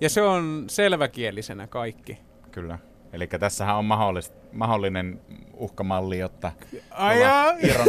[0.00, 2.18] Ja se on selväkielisenä kaikki.
[2.50, 2.78] kyllä.
[3.12, 5.20] Eli tässähän on mahdollis, mahdollinen
[5.54, 6.52] uhkamalli, jotta.
[7.62, 7.86] Iiron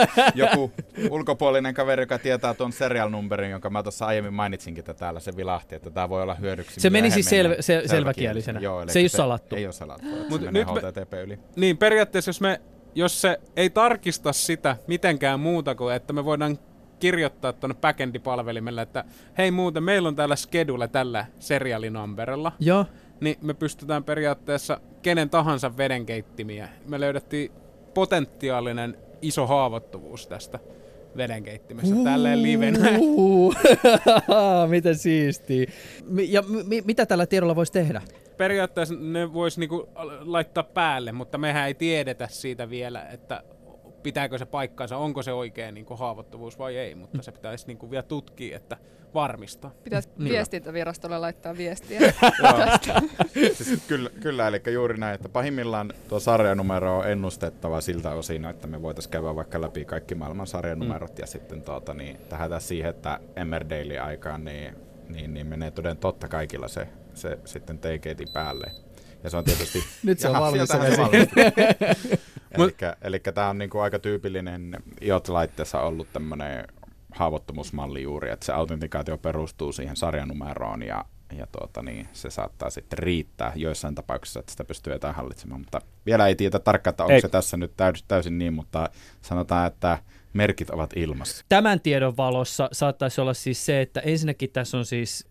[0.34, 0.72] joku
[1.10, 5.36] ulkopuolinen kaveri, joka tietää tuon serial numberin, jonka mä tuossa aiemmin mainitsinkin, että täällä se
[5.36, 8.60] vilahti, että tämä voi olla hyödyksi Se meni siis myöhemmin selv- se- selväkielisenä.
[8.60, 9.56] Joo, eli Se ei ole salattu.
[9.56, 10.06] Ei ole salattu.
[10.30, 11.38] Mut se nyt me- HTTP yli.
[11.56, 12.60] Niin, periaatteessa jos, me,
[12.94, 16.58] jos se ei tarkista sitä mitenkään muuta kuin, että me voidaan
[16.98, 19.04] kirjoittaa tuonne backend-palvelimelle, että
[19.38, 22.86] hei muuten, meillä on täällä schedule tällä serialinumberella, Joo,
[23.20, 26.68] niin me pystytään periaatteessa kenen tahansa vedenkeittimiä.
[26.86, 27.52] Me löydettiin
[27.94, 30.58] potentiaalinen iso haavoittuvuus tästä
[31.16, 32.78] vedenkeittimestä tälleen livenä.
[34.68, 35.66] Miten siistiä.
[36.28, 38.02] Ja mi- mitä tällä tiedolla voisi tehdä?
[38.36, 39.88] Periaatteessa ne voisi niinku
[40.20, 43.42] laittaa päälle, mutta mehän ei tiedetä siitä vielä, että
[44.04, 48.02] pitääkö se paikkansa, onko se oikea niinku haavoittuvuus vai ei, mutta se pitäisi niinku vielä
[48.02, 48.76] tutkia, että
[49.14, 49.70] varmistaa.
[49.84, 50.32] Pitäisi Niin.
[50.32, 52.00] viestintävirastolle laittaa viestiä.
[53.52, 58.66] siis kyllä, kyllä, eli juuri näin, että pahimmillaan tuo sarjanumero on ennustettava siltä osin, että
[58.66, 61.20] me voitaisiin käydä vaikka läpi kaikki maailman sarjanumerot mm.
[61.20, 64.76] ja sitten tuota, niin, tähdätä siihen, että MR Daily aikaan niin,
[65.08, 68.70] niin, niin menee toden totta kaikilla se se sitten teikeeti päälle.
[69.24, 69.84] Ja se on tietysti...
[70.02, 71.02] Nyt se on valmis se sieltähän vesi.
[71.02, 71.42] valmistuu.
[73.02, 76.64] Eli tämä on niinku aika tyypillinen IOT-laitteessa ollut tämmöinen
[77.12, 81.04] haavoittumusmalli juuri, että se autentikaatio perustuu siihen sarjanumeroon ja,
[81.36, 85.60] ja tuota, niin, se saattaa sitten riittää joissain tapauksissa, että sitä pystyy jotain hallitsemaan.
[85.60, 87.20] Mutta vielä ei tiedä tarkkaan, että onko Ei.
[87.20, 88.90] se tässä nyt täysin, täysin niin, mutta
[89.22, 89.98] sanotaan, että
[90.34, 91.44] merkit ovat ilmassa.
[91.48, 95.26] Tämän tiedon valossa saattaisi olla siis se, että ensinnäkin tässä on siis,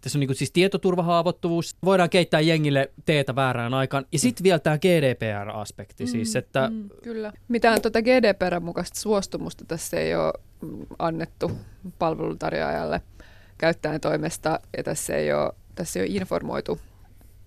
[0.00, 1.76] tässä on niin siis tietoturvahaavoittuvuus.
[1.84, 4.04] Voidaan keittää jengille teetä väärään aikaan.
[4.12, 7.32] Ja sitten vielä tämä GDPR-aspekti siis, että mm, kyllä.
[7.48, 11.50] Mitään tuota GDPR mukaista suostumusta tässä ei ole mm, annettu
[11.98, 13.00] palveluntarjoajalle
[13.58, 16.80] käyttäjän toimesta ja tässä ei ole, tässä ei ole informoitu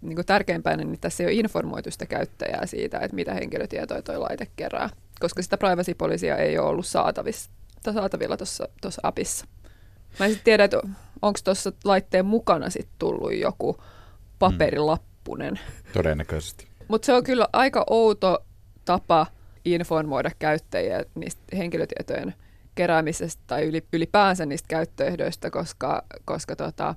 [0.10, 4.22] niin kuin tärkeimpänä, niin tässä ei ole informoitu sitä käyttäjää siitä, että mitä henkilötietoja tuo
[4.22, 4.90] laite kerää,
[5.20, 7.52] koska sitä privacy-poliisia ei ole ollut saatavissa,
[7.94, 8.38] saatavilla
[8.82, 9.46] tuossa appissa.
[10.20, 10.80] Mä en sitten tiedä, että
[11.22, 13.78] onko tuossa laitteen mukana sitten tullut joku
[14.40, 15.60] paperilappunen.
[15.94, 16.68] Todennäköisesti.
[16.88, 18.46] Mutta se on kyllä aika outo
[18.86, 19.26] tapa
[19.66, 22.34] informoida käyttäjiä niistä henkilötietojen
[22.76, 26.96] keräämisestä tai yli, ylipäänsä niistä käyttöehdoista, koska, koska tota,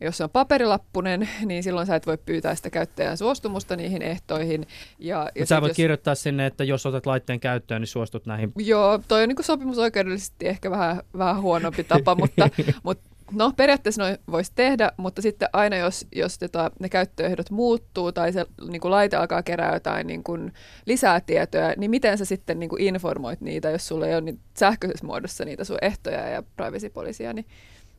[0.00, 4.66] jos se on paperilappunen, niin silloin sä et voi pyytää sitä käyttäjän suostumusta niihin ehtoihin.
[4.98, 8.52] Ja, ja sä voit jos, kirjoittaa sinne, että jos otat laitteen käyttöön, niin suostut näihin.
[8.56, 12.48] Joo, toi on niin sopimusoikeudellisesti ehkä vähän, vähän huonompi tapa, mutta,
[12.82, 18.12] mutta no periaatteessa noin voisi tehdä, mutta sitten aina jos, jos tota, ne käyttöehdot muuttuu
[18.12, 20.52] tai se niin kuin laite alkaa kerää jotain niin kuin
[20.86, 24.40] lisää tietoja, niin miten sä sitten niin kuin informoit niitä, jos sulla ei ole niitä
[24.58, 27.46] sähköisessä muodossa niitä sun ehtoja ja privacy-poliisia, niin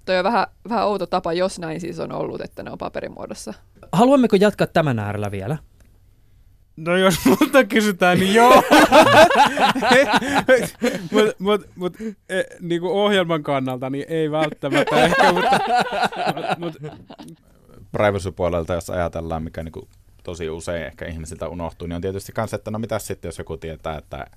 [0.10, 3.54] toi on vähän, vähän outo tapa, jos näin siis on ollut, että ne on paperimuodossa.
[3.92, 5.58] Haluammeko jatkaa tämän äärellä vielä?
[6.78, 8.54] No jos multa kysytään, niin joo.
[11.12, 11.94] Mutta mut, mut,
[12.30, 15.60] e, niinku ohjelman kannalta niin ei välttämättä ehkä, mutta,
[16.58, 16.92] mut, mut,
[17.92, 19.88] privacy-puolelta, jos ajatellaan, mikä niin kuin
[20.24, 23.58] tosi usein ehkä ihmisiltä unohtuu, niin on tietysti myös, että no mitä sitten, jos joku
[23.58, 24.28] tietää, että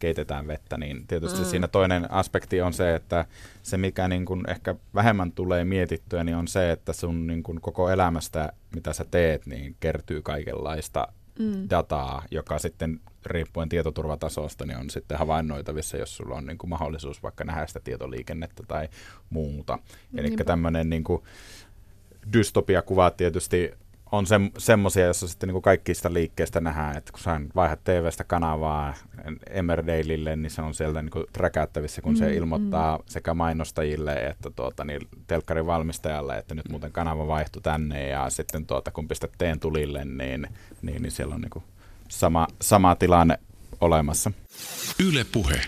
[0.00, 1.44] keitetään vettä, niin tietysti mm.
[1.44, 3.24] siinä toinen aspekti on se, että
[3.62, 7.60] se mikä niin kuin ehkä vähemmän tulee mietittyä, niin on se, että sun niin kuin
[7.60, 11.08] koko elämästä, mitä sä teet, niin kertyy kaikenlaista
[11.38, 11.66] mm.
[11.70, 17.22] dataa, joka sitten riippuen tietoturvatasosta, niin on sitten havainnoitavissa, jos sulla on niin kuin mahdollisuus
[17.22, 18.88] vaikka nähdä sitä tietoliikennettä tai
[19.30, 19.78] muuta.
[20.14, 21.22] Eli tämmöinen niin kuin
[22.32, 23.72] dystopiakuvat tietysti
[24.12, 28.24] on se, semmoisia, jossa sitten niin kuin kaikista liikkeestä nähdään, että kun sä vaihdat TV-stä
[28.24, 28.94] kanavaa
[29.50, 33.02] Emmerdaleille, niin se on sieltä niin kuin träkäyttävissä, kun mm, se ilmoittaa mm.
[33.06, 38.66] sekä mainostajille että tuota, niin telkkarin valmistajalle, että nyt muuten kanava vaihtui tänne ja sitten
[38.66, 40.46] tuota, kun pistät teen tulille, niin,
[40.82, 41.64] niin, niin siellä on niin kuin
[42.08, 43.38] sama, sama tilanne
[43.80, 44.32] olemassa.
[44.98, 45.60] Yle Puhe.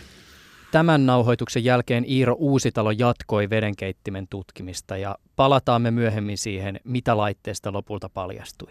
[0.72, 7.72] Tämän nauhoituksen jälkeen Iiro Uusitalo jatkoi vedenkeittimen tutkimista ja palataan me myöhemmin siihen, mitä laitteesta
[7.72, 8.68] lopulta paljastui.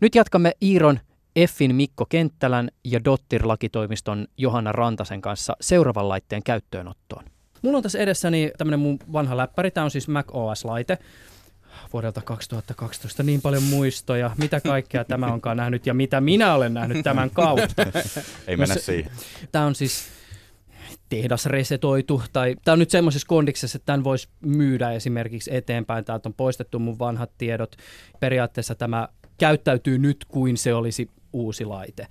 [0.00, 1.00] Nyt jatkamme Iiron
[1.36, 7.24] Effin Mikko Kenttälän ja Dottir-lakitoimiston Johanna Rantasen kanssa seuraavan laitteen käyttöönottoon.
[7.62, 9.70] Mulla on tässä edessäni tämmönen mun vanha läppäri.
[9.70, 10.98] Tämä on siis Mac OS-laite
[11.92, 13.22] vuodelta 2012.
[13.22, 17.86] Niin paljon muistoja, mitä kaikkea tämä onkaan nähnyt ja mitä minä olen nähnyt tämän kautta.
[18.46, 19.12] Ei mennä siihen.
[19.52, 20.17] Tämä on siis
[21.08, 26.04] tehdasresetoitu, tai tämä on nyt semmoisessa kondiksessa, että tämän voisi myydä esimerkiksi eteenpäin.
[26.04, 27.76] Täältä on poistettu mun vanhat tiedot.
[28.20, 32.06] Periaatteessa tämä käyttäytyy nyt kuin se olisi uusi laite.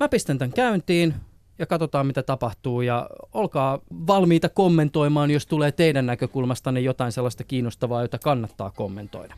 [0.00, 1.14] Mä pistän tämän käyntiin
[1.58, 8.02] ja katsotaan mitä tapahtuu ja olkaa valmiita kommentoimaan, jos tulee teidän näkökulmastanne jotain sellaista kiinnostavaa,
[8.02, 9.34] jota kannattaa kommentoida.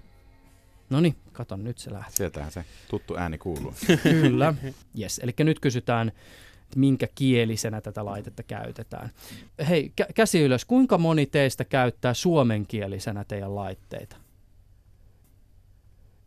[0.90, 2.16] No niin, katon, nyt se lähtee.
[2.16, 3.74] Sieltähän se tuttu ääni kuuluu.
[4.02, 4.54] Kyllä.
[5.00, 5.18] Yes.
[5.18, 6.12] Eli nyt kysytään,
[6.66, 9.10] että minkä kielisenä tätä laitetta käytetään.
[9.68, 10.64] Hei, kä- käsi ylös.
[10.64, 14.16] Kuinka moni teistä käyttää suomenkielisenä teidän laitteita?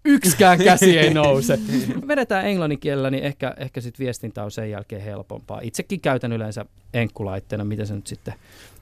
[0.06, 1.60] Yksikään käsi ei nouse.
[2.08, 5.60] Vedetään englannin kielellä, niin ehkä, ehkä sit viestintä on sen jälkeen helpompaa.
[5.63, 8.34] Itsekin käytän yleensä enkkulaitteena, mitä se nyt sitten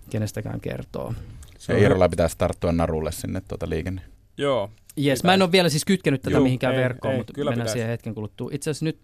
[0.10, 1.14] kenestäkään kertoo.
[1.58, 4.02] se on Iirolla pitäisi tarttua narulle sinne tuota liikenne.
[4.38, 7.34] Joo, Jes, mä en ole vielä siis kytkenyt tätä Juu, mihinkään ei, verkkoon, ei, mutta
[7.34, 7.74] kyllä mennään pitäisi.
[7.74, 8.50] siihen hetken kuluttua.
[8.52, 8.98] Itse asiassa nyt,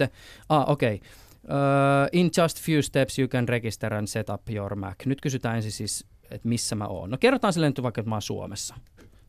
[0.49, 1.07] ah okei, okay.
[1.43, 5.05] Uh, in just few steps you can register and set up your Mac.
[5.05, 7.09] Nyt kysytään ensin siis, että missä mä oon.
[7.09, 8.75] No kerrotaan sille nyt vaikka, että mä oon Suomessa.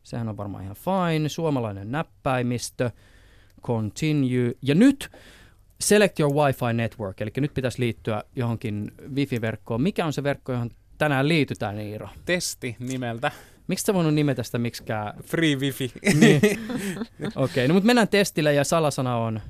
[0.03, 1.29] Sehän on varmaan ihan fine.
[1.29, 2.91] Suomalainen näppäimistö.
[3.63, 4.53] Continue.
[4.61, 5.09] Ja nyt
[5.81, 9.81] select your Wi-Fi network, eli nyt pitäisi liittyä johonkin Wi-Fi-verkkoon.
[9.81, 12.09] Mikä on se verkko, johon tänään liitytään, Iiro?
[12.25, 13.31] testi nimeltä.
[13.67, 15.13] Miksi sä voinut nimetä sitä miksikään?
[15.23, 15.91] Free Wifi.
[16.19, 16.41] Niin.
[17.35, 19.41] Okei, okay, no mutta mennään testille ja salasana on.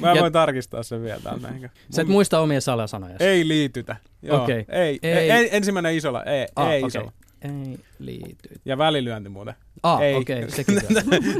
[0.00, 1.48] Mä Ja- voin tarkistaa sen vielä täältä.
[1.54, 1.70] ehkä.
[1.90, 3.16] Sä et Mun- muista omia salasanoja.
[3.20, 3.96] Ei liitytä.
[4.22, 4.42] Joo.
[4.42, 4.64] Okei.
[4.68, 5.12] Ei, Ei.
[5.18, 5.30] ei.
[5.30, 5.48] ei.
[5.56, 6.24] Ensimmäinen isolla.
[6.24, 6.86] Ei, Ah, ei okei.
[6.88, 7.12] isolla.
[7.42, 8.48] ei liity.
[8.64, 9.54] Ja välilyönti muuten.
[9.82, 10.14] Ah, Ei.
[10.14, 10.78] okei, okay, sekin.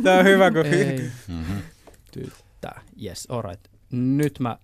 [0.03, 0.67] Tämä on hyvä, kun...
[0.67, 1.63] ei Mm-hmm.
[2.13, 2.71] tyttä.
[3.05, 3.65] Yes, alright.
[3.93, 4.59] Nyt mä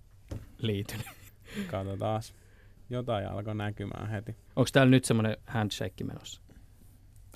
[0.58, 1.00] liityn.
[1.66, 2.22] Katsotaan.
[2.90, 4.36] Jotain alkoi näkymään heti.
[4.56, 6.40] Onko täällä nyt semmoinen handshake menossa?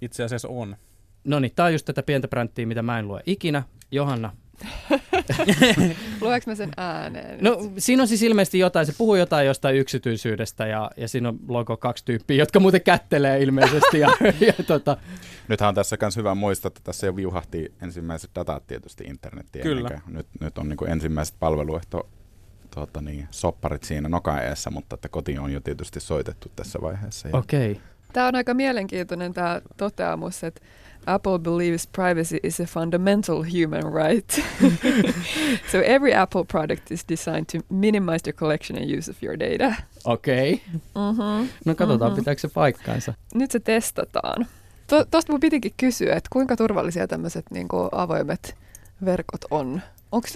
[0.03, 0.77] Itse asiassa on.
[1.25, 3.63] No niin, tää on just tätä pientä bränttiä, mitä mä en lue ikinä.
[3.91, 4.33] Johanna.
[6.21, 7.39] Lueks mä sen ääneen?
[7.41, 11.39] No siinä on siis ilmeisesti jotain, se puhuu jotain jostain yksityisyydestä ja, ja siinä on
[11.49, 13.99] logo kaksi tyyppiä, jotka muuten kättelee ilmeisesti.
[13.99, 14.09] Ja,
[14.47, 14.97] ja tota,
[15.49, 19.63] Nythän on tässä myös hyvä muistaa, että tässä jo viuhahti ensimmäiset datat tietysti internettiin.
[19.63, 20.01] Kyllä.
[20.07, 22.09] Nyt, nyt on niin kuin ensimmäiset palveluehto
[22.75, 27.29] tuota niin, sopparit siinä nokan eessä, mutta että koti on jo tietysti soitettu tässä vaiheessa.
[27.29, 27.73] Ja okei.
[27.73, 27.83] Okay.
[28.13, 30.61] Tämä on aika mielenkiintoinen tämä toteamus, että
[31.07, 34.31] Apple believes privacy is a fundamental human right.
[35.73, 39.75] so every Apple product is designed to minimize the collection and use of your data.
[40.05, 40.53] Okei.
[40.53, 40.61] Okay.
[40.95, 41.49] Mm-hmm.
[41.65, 42.19] No katsotaan, Mhm.
[42.21, 43.15] pitääkö se paikkaansa.
[43.35, 44.47] Nyt se testataan.
[44.87, 48.55] To- Tuosta mun pitikin kysyä, että kuinka turvallisia tämmöiset niinku avoimet
[49.05, 49.83] verkot on?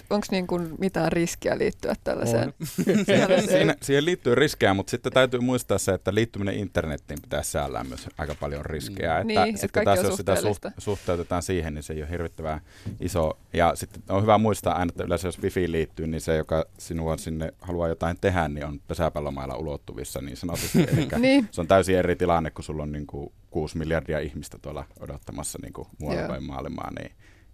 [0.09, 2.53] Onko niinku mitään riskiä liittyä tällaiseen?
[3.49, 8.09] Siinä, siihen liittyy riskejä, mutta sitten täytyy muistaa se, että liittyminen internettiin pitää säällään myös
[8.17, 9.23] aika paljon riskejä.
[9.23, 9.29] Mm.
[9.29, 12.61] Että Niin, sitten kaikki taas jos sitä suht, suhteutetaan siihen, niin se ei ole hirvittävän
[12.99, 13.37] iso.
[13.53, 17.17] Ja sitten on hyvä muistaa aina, että yleensä jos wifi liittyy, niin se, joka sinua
[17.17, 20.85] sinne haluaa jotain tehdä, niin on pesäpallomailla ulottuvissa niin sanotusti.
[20.93, 24.57] Eli niin, se on täysin eri tilanne, kun sulla on niin kuin 6 miljardia ihmistä
[24.61, 27.11] tuolla odottamassa niin kuin muualla päin maailmaa, niin,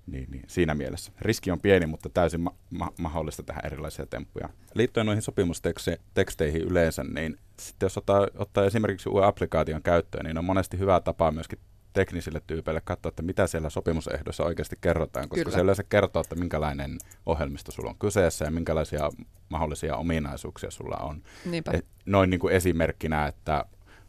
[0.08, 1.12] niin, niin siinä mielessä.
[1.22, 4.50] Riski on pieni, mutta täysin ma- ma- mahdollista tehdä erilaisia temppuja.
[4.74, 10.46] Liittyen noihin sopimusteksteihin yleensä, niin sitten jos ottaa, ottaa esimerkiksi uuden applikaation käyttöön, niin on
[10.46, 11.60] monesti hyvä tapa myöskin
[11.94, 15.58] teknisille tyypeille katsoa, että mitä siellä sopimusehdoissa oikeasti kerrotaan, koska Kyllä.
[15.58, 19.10] se yleensä kertoo, että minkälainen ohjelmisto sulla on kyseessä ja minkälaisia
[19.50, 21.22] mahdollisia ominaisuuksia sulla on.
[21.46, 21.72] niinpä.
[21.74, 23.65] Et noin niin kuin esimerkkinä, että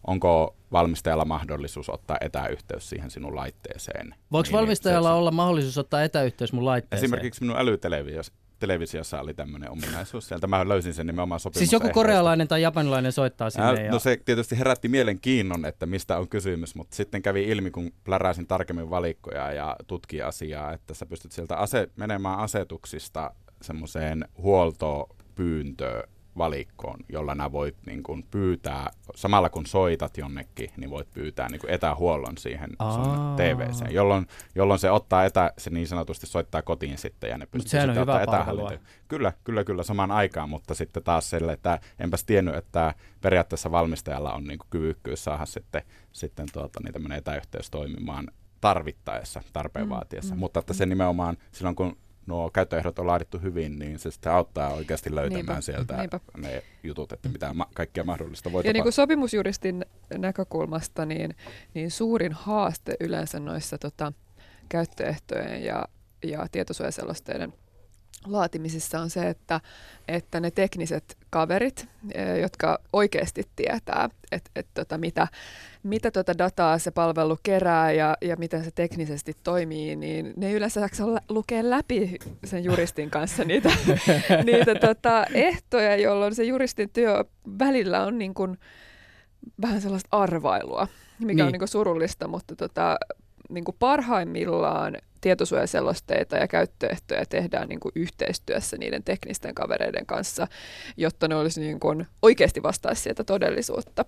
[0.06, 4.14] onko valmistajalla mahdollisuus ottaa etäyhteys siihen sinun laitteeseen.
[4.32, 7.04] Voiko Niin, valmistajalla se- olla mahdollisuus ottaa etäyhteys mun laitteeseen?
[7.04, 10.28] Esimerkiksi minun älytelevisiossa televisiossa oli tämmöinen ominaisuus.
[10.28, 13.66] Sieltä mä löysin sen nimenomaan Siis joku korealainen tai japanilainen soittaa sinne.
[13.66, 13.90] Ää, ja...
[13.90, 18.46] No se tietysti herätti mielenkiinnon, että mistä on kysymys, mutta sitten kävi ilmi, kun pläräsin
[18.46, 23.30] tarkemmin valikkoja ja tutki asiaa, että sä pystyt sieltä ase- menemään asetuksista
[23.62, 26.08] semmoiseen huoltopyyntöön
[26.38, 31.60] valikkoon, jolla nää voit niin kun pyytää, samalla kun soitat jonnekin, niin voit pyytää niin
[31.60, 33.36] kun etähuollon siihen sun.
[33.36, 37.78] TVCen, jolloin, jolloin se ottaa etä, se niin sanotusti soittaa kotiin sitten ja ne pystyy
[37.78, 38.80] on sitten hyvää ottaa etähallintoon.
[39.08, 44.32] Kyllä, kyllä, kyllä samaan aikaan, mutta sitten taas sille, että enpäs tiennyt, että periaatteessa valmistajalla
[44.32, 48.28] on niin kyvykkyys saada sitten, sitten tuota, niin tämmöinen etäyhteys toimimaan
[48.60, 50.34] tarvittaessa, tarpeen Mm, vaatiessa.
[50.34, 54.32] mm, Mutta että se nimenomaan silloin, kun nuo käyttöehdot on laadittu hyvin, niin se sitten
[54.32, 56.20] auttaa oikeasti löytämään Niinpä, sieltä niinpä.
[56.36, 59.84] ne jutut, että mitä ma- kaikkea mahdollista voi Ja niin kuin sopimusjuristin
[60.18, 61.36] näkökulmasta, niin,
[61.74, 64.12] niin suurin haaste yleensä noissa tota,
[64.68, 65.84] käyttöehtojen ja,
[66.24, 67.52] ja tietosuojaselosteiden
[68.28, 69.60] laatimisessa on se, että,
[70.08, 75.28] että ne tekniset kaverit, eh, jotka oikeasti tietää, että et, tota, mitä,
[75.82, 80.80] mitä tota dataa se palvelu kerää ja, ja miten se teknisesti toimii, niin ne yleensä
[80.80, 83.68] jaksa lä- lukea läpi sen juristin kanssa niitä,
[84.46, 87.24] niitä tota, ehtoja, jolloin se juristin työ
[87.58, 88.58] välillä on niin kuin
[89.62, 91.42] vähän sellaista arvailua, mikä Niin.
[91.46, 92.96] on niin kuin surullista, mutta tota,
[93.48, 100.48] niin kuin parhaimmillaan tietosuojaselosteita ja käyttöehtoja tehdään niin kuin yhteistyössä niiden teknisten kavereiden kanssa,
[100.96, 104.04] jotta ne olisi niin kuin oikeasti vastaisi sieltä todellisuutta.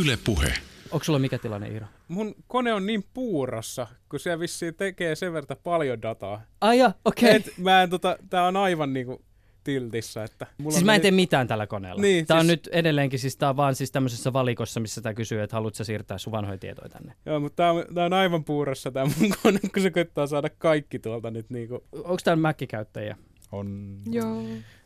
[0.00, 0.52] Yle Puhe.
[0.90, 1.86] Onko sulla mikä tilanne, Iiro?
[2.08, 6.42] Mun kone on niin puurossa, kun se vissiin tekee sen verran paljon dataa.
[6.60, 7.36] Ai ja, okei.
[7.36, 9.22] Et mä en tota, tää on aivan niinku
[9.68, 10.46] tiltissä, että...
[10.58, 12.02] Mulla Siis on mä en tee mitään tällä koneella.
[12.02, 15.14] Niin, tää on siis- nyt edelleenkin, siis tää on vaan siis tämmöisessä valikossa, missä tää
[15.14, 17.12] kysyy, että haluatko siirtää sun vanhoja tietoja tänne.
[17.26, 20.50] Joo, mutta tää on, tää on aivan puurossa tää mun kone, kun se koittaa saada
[20.58, 21.84] kaikki tuolta nyt niinku...
[21.92, 23.16] Onko täällä Mac-käyttäjiä?
[23.52, 23.98] On...
[24.10, 24.42] Joo.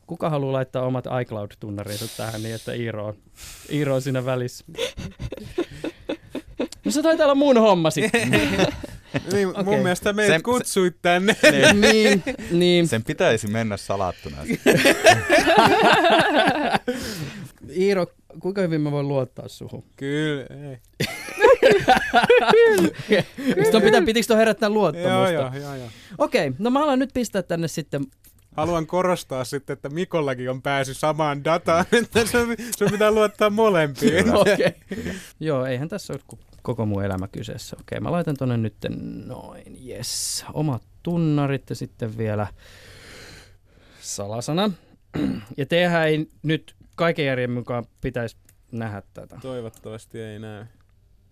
[0.06, 3.14] Kuka haluaa laittaa omat iCloud-tunnarinsa tähän niin, että Iiro on,
[3.72, 4.64] Iiro on siinä välissä?
[6.84, 8.30] No se taitaa olla mun homma sitten.
[9.32, 9.64] Niin, Okei.
[9.64, 11.36] Mun mielestä meidät Sen- kutsuit tänne.
[11.92, 12.88] niin, niin.
[12.88, 14.36] Sen pitäisi mennä salattuna.
[17.76, 18.06] Iiro,
[18.40, 19.84] kuinka hyvin mä voin luottaa suhun?
[19.96, 20.78] Kyllä, ei.
[23.64, 25.32] Sitten pitää, pitikö toi herättää Joo, luottamusta?
[25.32, 25.88] joo, joo, joo.
[26.18, 28.06] Okei, no mä alan nyt pistää tänne sitten.
[28.56, 34.24] Haluan korostaa sitten, että Mikollakin on pääsy samaan dataan, että sun, sun pitää luottaa molempiin.
[34.24, 34.38] Kyllä.
[34.40, 34.72] Okei.
[35.40, 36.20] Joo, eihän tässä ole
[36.62, 37.76] koko mun elämä kyseessä.
[37.80, 38.76] Okei, mä laitan tonne nyt
[39.26, 40.44] noin, yes.
[40.52, 42.46] Omat tunnarit ja sitten vielä
[44.00, 44.70] salasana.
[45.56, 48.36] Ja tehdään ei nyt kaiken järjen mukaan pitäisi
[48.72, 49.38] nähdä tätä.
[49.42, 50.64] Toivottavasti ei näy.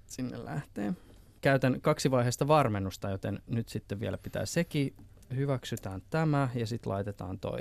[0.07, 0.93] Sinne lähtee.
[1.41, 4.95] Käytän kaksivaiheista varmennusta, joten nyt sitten vielä pitää sekin.
[5.37, 7.61] Hyväksytään tämä ja sitten laitetaan toi.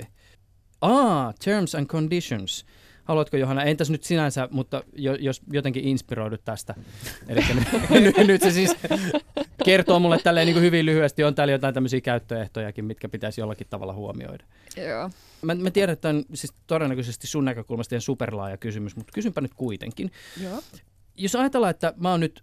[0.80, 2.66] Ah, terms and conditions.
[3.04, 6.74] Haluatko Johanna, entäs nyt sinänsä, mutta jo, jos jotenkin inspiroidut tästä.
[7.28, 7.40] Eli
[8.00, 8.76] nyt, nyt se siis
[9.64, 13.66] kertoo mulle tälleen niin kuin hyvin lyhyesti, on täällä jotain tämmöisiä käyttöehtojakin, mitkä pitäisi jollakin
[13.70, 14.44] tavalla huomioida.
[14.76, 15.10] Joo.
[15.42, 19.54] Mä, mä tiedän, että on siis todennäköisesti sun näkökulmasta ihan superlaaja kysymys, mutta kysynpä nyt
[19.54, 20.12] kuitenkin.
[20.42, 20.62] Joo.
[21.16, 22.42] Jos ajatellaan, että mä oon nyt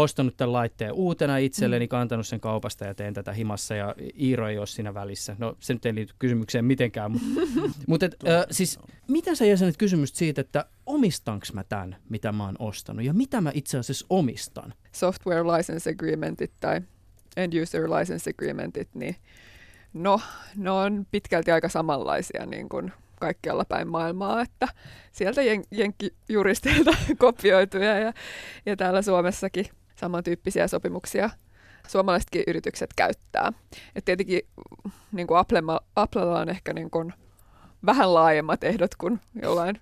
[0.00, 1.88] ostanut tämän laitteen uutena itselleni, mm.
[1.88, 5.36] kantanut sen kaupasta ja teen tätä himassa ja Iiro ei ole siinä välissä.
[5.38, 7.40] No se nyt ei liity kysymykseen mitenkään, mutta
[7.88, 8.78] mut et, äh, siis
[9.08, 13.40] mitä sä jäsenet kysymystä siitä, että omistanko mä tämän, mitä mä oon ostanut ja mitä
[13.40, 14.74] mä itse asiassa omistan?
[14.92, 16.80] Software license agreementit tai
[17.36, 19.16] end user license agreementit, niin
[19.92, 20.20] no,
[20.56, 24.68] ne on pitkälti aika samanlaisia niin kuin kaikkialla päin maailmaa, että
[25.12, 28.12] sieltä jen, jenkkijuristeilta kopioituja ja,
[28.66, 29.66] ja täällä Suomessakin
[29.98, 31.30] samantyyppisiä sopimuksia
[31.88, 33.52] suomalaisetkin yritykset käyttää.
[33.94, 34.40] Et tietenkin
[35.12, 37.14] niin kuin Applella, Applella on ehkä niin kuin
[37.86, 39.80] vähän laajemmat ehdot kuin jollain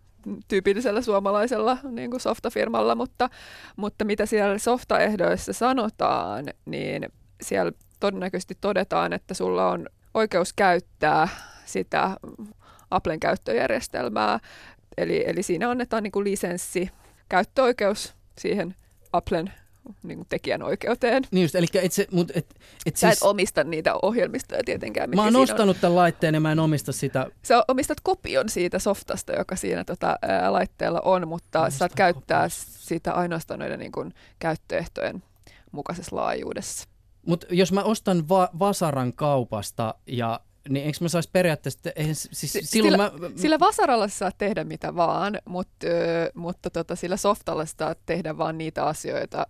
[0.48, 3.30] tyypillisellä suomalaisella niin kuin softafirmalla, mutta,
[3.76, 7.08] mutta mitä siellä softaehdoissa sanotaan, niin
[7.42, 11.28] siellä todennäköisesti todetaan, että sulla on oikeus käyttää
[11.64, 12.16] sitä
[12.90, 14.38] Applen käyttöjärjestelmää,
[14.96, 16.90] eli, eli siinä annetaan niin kuin lisenssi,
[17.28, 18.74] käyttöoikeus siihen
[19.12, 19.52] Applen
[20.02, 21.22] niin kuin tekijänoikeuteen.
[21.30, 22.46] Niin just, eli et se, mut et,
[22.86, 25.10] et Sä siis, et omista niitä ohjelmistoja tietenkään.
[25.10, 25.80] Mä oon ostanut on.
[25.80, 27.26] tämän laitteen ja mä en omista sitä.
[27.42, 32.40] Sä omistat kopion siitä softasta, joka siinä tota, ää, laitteella on, mutta Omista saat käyttää
[32.42, 32.88] kopios.
[32.88, 35.22] sitä ainoastaan noiden niin kuin, käyttöehtojen
[35.72, 36.88] mukaisessa laajuudessa.
[37.26, 42.52] Mutta jos mä ostan va- Vasaran kaupasta ja niin eikö mä saisi periaatteessa, eihän, siis
[42.52, 43.30] S- silloin sillä, mä...
[43.36, 45.86] sillä vasaralla saa tehdä mitä vaan, mutta,
[46.34, 49.46] mutta tota, sillä softalla saa tehdä vaan niitä asioita,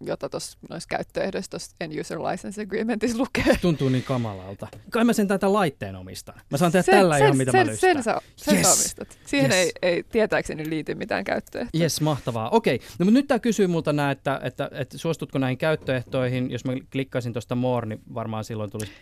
[0.00, 3.58] joita tuossa noissa käyttöehdoissa tuossa End User License Agreementissa lukee.
[3.62, 4.68] Tuntuu niin kamalalta.
[4.90, 6.34] Kai mä sen tätä laitteen omistan.
[6.50, 7.94] Mä saan tehdä sen, tällä sen, ihan mitä sen, mä lystään.
[7.94, 8.66] Sen, sä, sen yes.
[8.66, 9.18] sä omistat.
[9.26, 9.60] Siihen yes.
[9.60, 11.82] ei, ei tietääkseni liity mitään käyttöehtoja.
[11.82, 12.50] Jes, mahtavaa.
[12.50, 16.50] Okei, no mutta nyt tämä kysyy multa nää, että, että, että, suostutko näihin käyttöehtoihin.
[16.50, 18.92] Jos mä klikkaisin tuosta more, niin varmaan silloin tulisi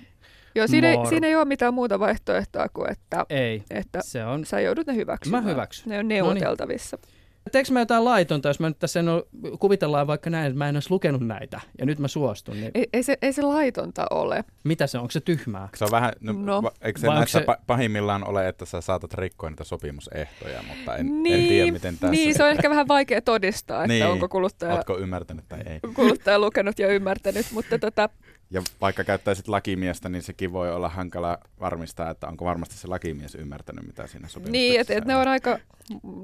[0.57, 4.45] Joo, siinä ei, siinä ei ole mitään muuta vaihtoehtoa kuin, että, ei, että se on.
[4.45, 5.45] sä joudut ne hyväksymään.
[5.45, 5.89] Mä hyväksyn.
[5.89, 6.97] Ne on neuvoteltavissa.
[6.97, 7.17] Noniin.
[7.53, 9.23] Teekö mä jotain laitonta, jos mä nyt tässä en ole,
[9.59, 12.55] kuvitellaan vaikka näin, että mä en olisi lukenut näitä ja nyt mä suostun.
[12.55, 12.71] Niin...
[12.75, 14.45] Ei, ei, se, ei se laitonta ole.
[14.65, 15.03] Mitä se on?
[15.03, 15.69] Onko se tyhmää?
[15.77, 16.71] Se on vähän, no, no.
[16.83, 17.47] eikö se näissä se...
[17.67, 22.11] pahimmillaan ole, että sä saatat rikkoa niitä sopimusehtoja, mutta en, niin, en tiedä miten tässä...
[22.11, 24.07] Niin, se on ehkä vähän vaikea todistaa, että niin.
[24.07, 24.75] onko kuluttaja...
[24.75, 25.81] Ootko ymmärtänyt tai ei.
[25.95, 28.09] Kuluttaja lukenut ja ymmärtänyt, mutta tota,
[28.51, 33.35] ja vaikka käyttäisit lakimiestä, niin sekin voi olla hankala varmistaa, että onko varmasti se lakimies
[33.35, 35.59] ymmärtänyt, mitä siinä sopimuksessa Niin, että et ne on aika,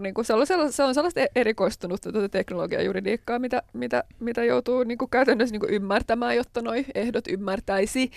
[0.01, 4.45] niin kuin se, on sellaista, se on sellaista erikoistunutta tuota teknologiaa juridiikkaa, mitä, mitä, mitä
[4.45, 8.11] joutuu niin kuin käytännössä niin kuin ymmärtämään, jotta nuo ehdot ymmärtäisi,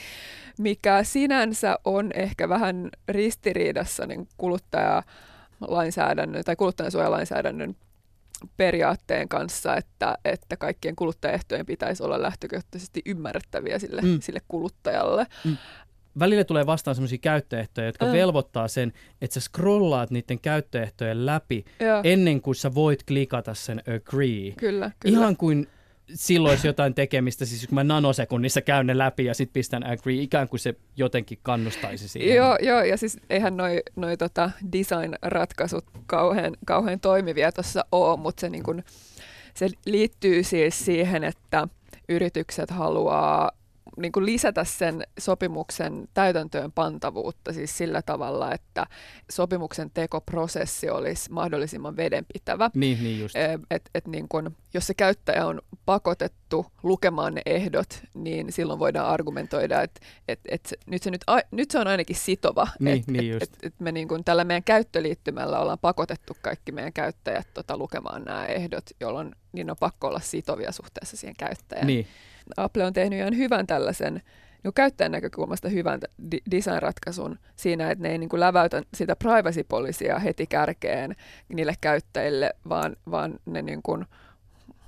[0.57, 7.75] mikä sinänsä on ehkä vähän ristiriidassa niin kuluttajalainsäädännön tai kuluttajansuojalainsäädännön
[8.57, 14.19] periaatteen kanssa, että, että kaikkien kuluttajaehtojen pitäisi olla lähtökohtaisesti ymmärrettäviä sille, mm.
[14.21, 15.27] sille kuluttajalle.
[15.43, 15.57] Mm.
[16.19, 18.13] Välillä tulee vastaan sellaisia käyttöehtoja, jotka äh.
[18.13, 22.01] velvoittaa sen, että sä scrollaat niiden käyttöehtojen läpi Joo.
[22.03, 24.51] ennen kuin sä voit klikata sen agree.
[24.57, 25.17] Kyllä, kyllä.
[25.17, 25.67] Ihan kuin
[26.13, 30.21] silloin olisi jotain tekemistä, siis kun mä nanosekunnissa käyn ne läpi ja sitten pistän agree,
[30.21, 32.35] ikään kuin se jotenkin kannustaisi siihen.
[32.35, 38.41] Joo, joo ja siis eihän noi, noi tota design-ratkaisut kauhean, kauhean toimivia tuossa ole, mutta
[38.41, 38.83] se, niin kun,
[39.53, 41.67] se liittyy siis siihen, että
[42.09, 43.51] yritykset haluaa
[43.97, 48.85] niin kuin lisätä sen sopimuksen täytäntöön pantavuutta siis sillä tavalla, että
[49.31, 52.69] sopimuksen tekoprosessi olisi mahdollisimman vedenpitävä.
[52.73, 53.35] Niin, niin just.
[53.69, 59.09] Et, et niin kuin, jos se käyttäjä on pakotettu lukemaan ne ehdot, niin silloin voidaan
[59.09, 62.67] argumentoida, että et, et nyt, se nyt, a, nyt se on ainakin sitova.
[62.79, 66.71] Niin, että niin et, et, et me niin kuin, tällä meidän käyttöliittymällä ollaan pakotettu kaikki
[66.71, 71.87] meidän käyttäjät tota, lukemaan nämä ehdot, jolloin niin on pakko olla sitovia suhteessa siihen käyttäjään.
[71.87, 72.07] Niin.
[72.57, 74.21] Apple on tehnyt ihan hyvän tällaisen
[74.63, 75.99] niin käyttäjän näkökulmasta hyvän
[76.51, 79.63] design-ratkaisun siinä, että ne ei niin kuin läväytä sitä privacy
[80.19, 81.15] heti kärkeen
[81.53, 84.05] niille käyttäjille, vaan, vaan ne niin kuin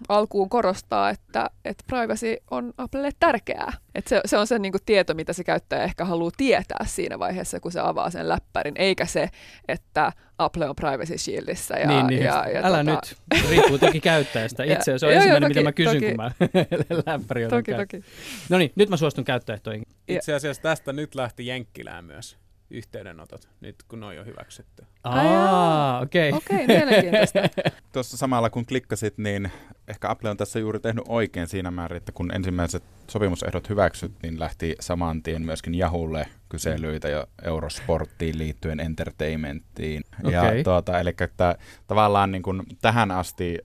[0.10, 3.74] alkuun korostaa, että, että privacy on Applelle tärkeää.
[3.95, 7.20] Että se, se on se niin kuin tieto, mitä se käyttäjä ehkä haluaa tietää siinä
[7.20, 9.30] vaiheessa, kun se avaa sen läppärin, eikä se,
[9.68, 11.76] että Apple on Privacy Shieldissä.
[11.76, 13.00] Ja, niin, niin, ja, ja, älä tota...
[13.34, 14.64] nyt, riippuu toki käyttäjästä.
[14.74, 16.32] Itse se on ensimmäinen, mitä mä kysyn, toki, kun mä
[17.06, 18.04] läppäri toki, toki.
[18.50, 19.84] No niin, nyt mä suostun käyttöehtoihin.
[20.08, 22.38] Itse asiassa tästä nyt lähti Jenkkilään myös.
[22.70, 24.86] Yhteydenotot, nyt kun ne on jo hyväksytty.
[25.03, 26.32] Aa, okei.
[26.32, 26.57] Okay.
[26.57, 27.39] Okei, mielenkiintoista.
[27.93, 29.51] Tuossa samalla kun klikkasit, niin
[29.88, 34.39] ehkä Apple on tässä juuri tehnyt oikein siinä määrin, että kun ensimmäiset sopimusehdot hyväksyt, niin
[34.39, 40.03] lähti saman tien myöskin Yahoolle kyselyitä ja Eurosporttiin liittyen entertainmenttiin.
[40.32, 40.63] Ja Okei.
[40.63, 41.57] tuota, eli että
[41.88, 43.59] tavallaan niin kuin tähän asti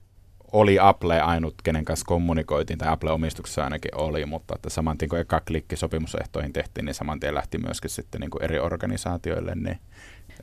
[0.53, 5.19] oli Apple ainut, kenen kanssa kommunikoitiin, tai Apple-omistuksessa ainakin oli, mutta että saman tien kun
[5.19, 9.79] eka klikki sopimusehtoihin tehtiin, niin saman tien lähti myöskin sitten niin kuin eri organisaatioille, niin,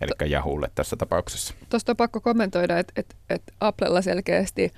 [0.00, 1.54] eli Yahoolle tässä tapauksessa.
[1.68, 4.70] Tuosta on pakko kommentoida, että et, et Applella selkeästi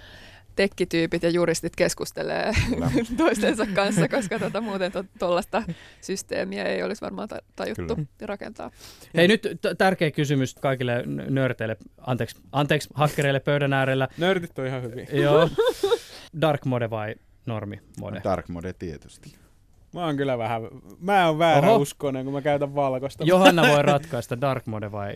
[0.56, 2.90] tekkityypit ja juristit keskustelee Kyllä.
[3.16, 5.62] toistensa kanssa, koska tota, muuten tuollaista
[6.00, 8.08] systeemiä ei olisi varmaan ta- tajuttu Kyllä.
[8.22, 8.70] rakentaa.
[9.16, 14.08] Hei nyt t- tärkeä kysymys kaikille nörteille, anteeksi, anteeksi hakkereille pöydän äärellä.
[14.18, 15.06] Nörtit on ihan hyvin.
[15.12, 15.48] Joo.
[16.40, 17.14] Dark mode vai
[17.46, 18.20] normi mode?
[18.24, 19.34] Dark mode tietysti.
[19.94, 20.62] Mä oon kyllä vähän,
[21.00, 21.76] mä oon väärä Oho.
[21.82, 23.24] uskonen, kun mä käytän valkoista.
[23.24, 25.14] Johanna voi ratkaista dark mode vai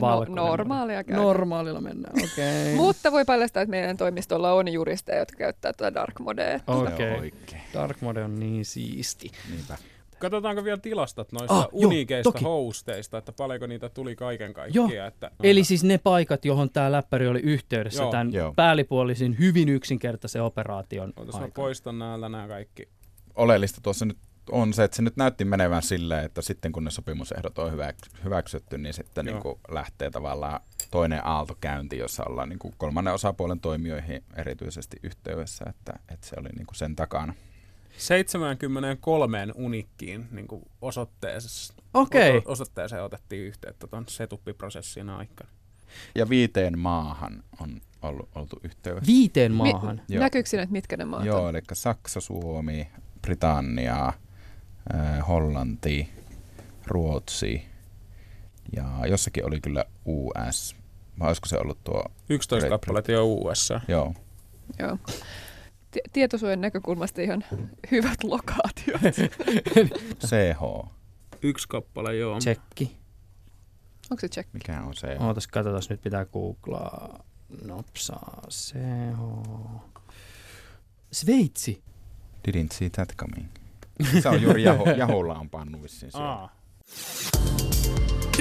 [0.00, 1.22] valkoinen no, normaalia käytetään.
[1.22, 2.74] Normaalilla mennään, okei.
[2.84, 6.60] Mutta voi paljastaa, että meidän toimistolla on juristeja, jotka käyttää tätä dark modea.
[6.66, 7.18] Okei.
[7.18, 7.62] oikein.
[7.74, 9.30] Dark mode on niin siisti.
[9.50, 9.76] Niinpä.
[10.18, 11.68] Katsotaanko vielä tilastot noista Ah, ah,
[12.42, 15.08] joo, hosteista, että paljonko niitä tuli kaiken kaikkiaan.
[15.08, 18.10] Että Eli siis ne paikat, johon tämä läppäri oli yhteydessä Joo.
[18.10, 18.52] tämän Joo.
[18.56, 21.52] päällipuolisin hyvin yksinkertaisen operaation Ootas mä aikana.
[21.54, 22.88] poistan näältä nämä kaikki.
[23.34, 24.18] Oleellista tuossa nyt
[24.52, 28.24] on se, että se nyt näytti menevän silleen, että sitten kun ne sopimusehdot on hyväks-
[28.24, 29.34] hyväksytty, niin sitten Joo.
[29.34, 34.96] niin kuin lähtee tavallaan toinen aalto käynti, jossa ollaan niin kuin kolmannen osapuolen toimijoihin erityisesti
[35.02, 37.34] yhteydessä, että, että se oli niin kuin sen takana.
[37.98, 42.36] 73 unikkiin niin kuin osoitteeseen, Okei.
[42.36, 45.50] oto- osoitteeseen otettiin yhteyttä tuon setuppiprosessin aikana.
[46.14, 49.06] Ja viiteen maahan on ollut, oltu yhteydessä.
[49.06, 50.00] Viiteen maahan.
[50.08, 50.22] Joo.
[50.22, 51.56] Näkyykö sinne, että mitkä ne maat Joo, on?
[51.56, 52.88] eli Saksa, Suomi,
[53.22, 54.12] Britannia,
[55.28, 56.08] Hollanti,
[56.86, 57.62] Ruotsi
[58.76, 60.76] ja jossakin oli kyllä US.
[61.18, 63.80] Vai olisiko se ollut tuo 11 Great kappaletta jo USA.
[63.88, 64.14] Joo.
[64.78, 64.98] Joo.
[65.90, 67.44] Ti- tietosuojan näkökulmasta ihan
[67.90, 69.00] hyvät lokaatiot.
[70.26, 70.88] CH.
[71.42, 72.38] Yksi kappale, joo.
[72.38, 72.96] Tsekki.
[74.10, 74.48] Onko se check?
[74.52, 75.22] Mikä on CH?
[75.22, 77.24] Ootas, katsotaan, nyt pitää googlaa.
[77.64, 78.42] Nopsaa.
[78.48, 79.18] CH.
[81.12, 81.82] Sveitsi.
[82.48, 83.48] Didn't see that coming.
[84.22, 86.48] Se on juuri Jaho, Jaholla on pannu vissiin siellä.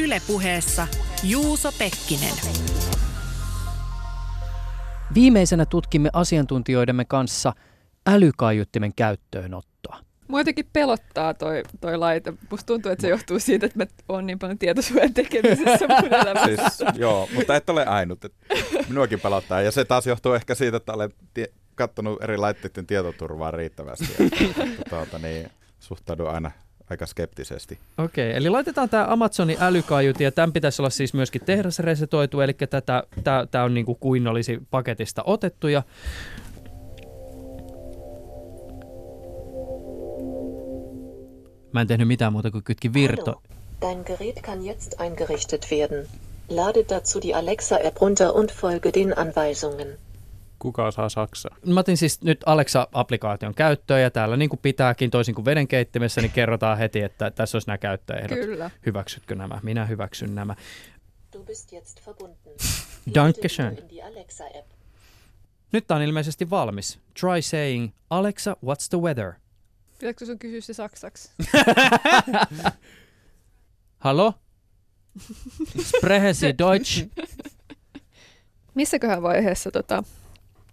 [0.01, 0.87] Ylepuheessa
[1.23, 2.33] Juuso Pekkinen.
[5.13, 7.53] Viimeisenä tutkimme asiantuntijoidemme kanssa
[8.07, 9.99] älykaiuttimen käyttöönottoa.
[10.27, 12.33] Mua jotenkin pelottaa toi, toi laite.
[12.51, 16.69] Musta tuntuu, että se johtuu siitä, että mä oon niin paljon tietosuojan tekemisessä mun elämässä.
[16.69, 18.25] Siis, joo, mutta et ole ainut.
[18.89, 19.61] Minuakin pelottaa.
[19.61, 24.05] Ja se taas johtuu ehkä siitä, että olen tie- kattonut eri laitteiden tietoturvaa riittävästi.
[24.23, 25.49] Että, tuota, niin,
[25.79, 26.51] suhtaudun aina
[26.89, 27.79] aika skeptisesti.
[27.97, 32.55] Okei, eli laitetaan tämä Amazonin älykaiutin, ja tämän pitäisi olla siis myöskin tehdasresetoitu, eli
[33.51, 35.83] tämä on niin kuin kuin olisi paketista otettu, ja
[41.73, 43.31] Mä en tehnyt mitään muuta kuin kytkin virto.
[43.31, 43.41] Hallo.
[43.81, 46.07] Dein Gerät kann jetzt eingerichtet werden.
[46.49, 49.97] Lade dazu die Alexa-App runter und folge den Anweisungen.
[50.59, 51.57] Kuka osaa saksaa?
[51.65, 56.31] Mä otin siis nyt Alexa-applikaation käyttöön ja täällä niin kuin pitääkin, toisin kuin vedenkeittimessä, niin
[56.31, 58.39] kerrotaan heti, että tässä olisi nämä käyttöehdot.
[58.39, 58.71] Kyllä.
[58.85, 59.59] Hyväksytkö nämä?
[59.63, 60.55] Minä hyväksyn nämä.
[61.33, 62.53] Du bist jetzt verbunden.
[63.15, 63.77] Dankeschön.
[65.71, 66.99] Nyt tää on ilmeisesti valmis.
[67.19, 69.33] Try saying, Alexa, what's the weather?
[69.99, 71.31] Pitääkö sun kysyä se saksaksi?
[73.97, 74.33] Hallo?
[75.81, 77.07] Sprechen Sie Deutsch?
[78.75, 80.03] Missäköhän vaiheessa tota,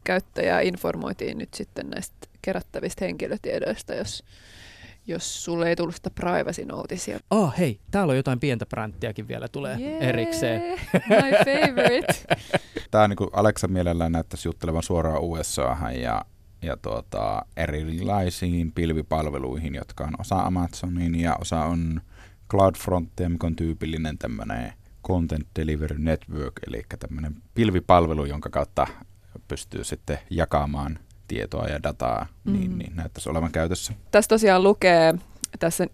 [0.05, 4.25] käyttäjää informoitiin nyt sitten näistä kerättävistä henkilötiedoista, jos,
[5.07, 7.19] jos sulle ei tullut sitä privacy notisia?
[7.31, 10.63] Ah, hei, täällä on jotain pientä bränttiäkin vielä tulee erikseen.
[10.93, 12.15] My favorite.
[12.91, 16.25] Tämä niin Alexa mielellään näyttäisi juttelevan suoraan USAhan ja,
[16.63, 22.01] ja tuota, erilaisiin pilvipalveluihin, jotka on osa Amazonin ja osa on
[22.51, 24.73] CloudFrontia, mikä on tyypillinen tämmöinen
[25.07, 28.87] Content Delivery Network, eli tämmöinen pilvipalvelu, jonka kautta
[29.49, 32.53] pystyy sitten jakamaan tietoa ja dataa, mm.
[32.53, 33.93] niin, niin näyttäisi olevan käytössä.
[34.11, 35.15] Tässä tosiaan lukee
[35.59, 35.87] tässä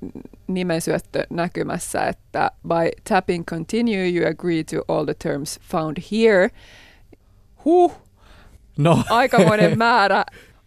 [0.46, 6.48] nimensyöttö näkymässä, että by tapping continue you agree to all the terms found here.
[7.64, 7.92] Huh,
[8.78, 10.24] No, aikamoinen määrä.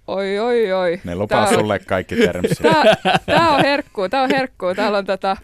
[0.07, 1.01] Oi, oi, oi.
[1.03, 2.57] Ne lupaa Tää- sulle kaikki termsit.
[2.57, 4.75] Tää, tää on herkkuu, tää on herkkuu.
[4.75, 5.37] Täällä on tätä,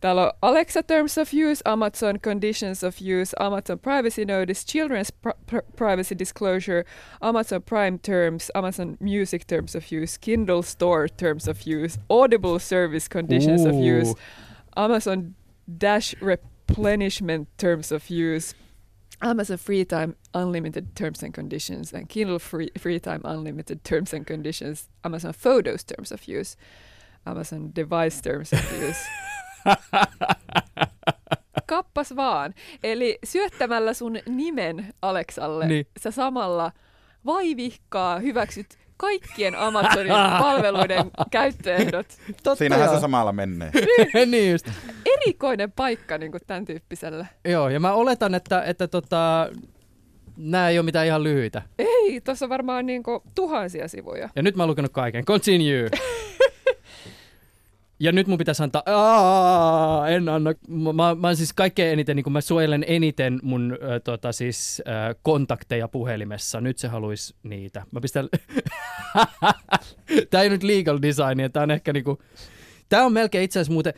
[0.00, 5.38] täällä on Alexa Terms of Use, Amazon Conditions of Use, Amazon Privacy Notice, Children's pr-
[5.46, 6.84] pr- Privacy Disclosure,
[7.20, 13.08] Amazon Prime Terms, Amazon Music Terms of Use, Kindle Store Terms of Use, Audible Service
[13.08, 14.14] Conditions of Use,
[14.76, 15.34] Amazon
[15.78, 18.54] Dash replenishment terms of use,
[19.20, 24.26] Amazon free time unlimited terms and conditions, and Kindle free, free time unlimited terms and
[24.26, 26.56] conditions, Amazon photos terms of use,
[27.26, 29.04] Amazon device terms of use.
[31.66, 32.54] Kappas vaan.
[32.84, 35.86] Eli syöttämällä sun nimen Aleksalle, Niin.
[36.00, 36.72] sä samalla
[37.26, 40.12] vaivihkaa hyväksyt kaikkien Amazonin
[40.42, 42.06] palveluiden käyttöehdot.
[42.42, 42.94] Totta Siinähän joo.
[42.94, 43.70] se samalla menee.
[44.26, 44.66] niin just.
[45.06, 47.28] Erikoinen paikka niin kuin tämän tyyppiselle.
[47.48, 49.48] Joo, ja mä oletan, että, että tota,
[50.36, 51.62] nämä ei ole mitään ihan lyhyitä.
[51.78, 54.28] Ei, tuossa on varmaan niin kuin tuhansia sivuja.
[54.36, 55.24] Ja nyt mä oon lukenut kaiken.
[55.24, 55.88] Continue.
[57.98, 62.32] Ja nyt mun pitäisi antaa, Aa, en anna, mä, mä, siis kaikkein eniten, niin kun
[62.32, 66.60] mä suojelen eniten mun ö, tota, siis, ö, kontakteja puhelimessa.
[66.60, 67.82] Nyt se haluaisi niitä.
[67.90, 68.28] Mä pistän,
[70.30, 72.22] tää ei nyt legal design, tää on ehkä niinku,
[72.88, 73.94] tää on melkein itse asiassa muuten,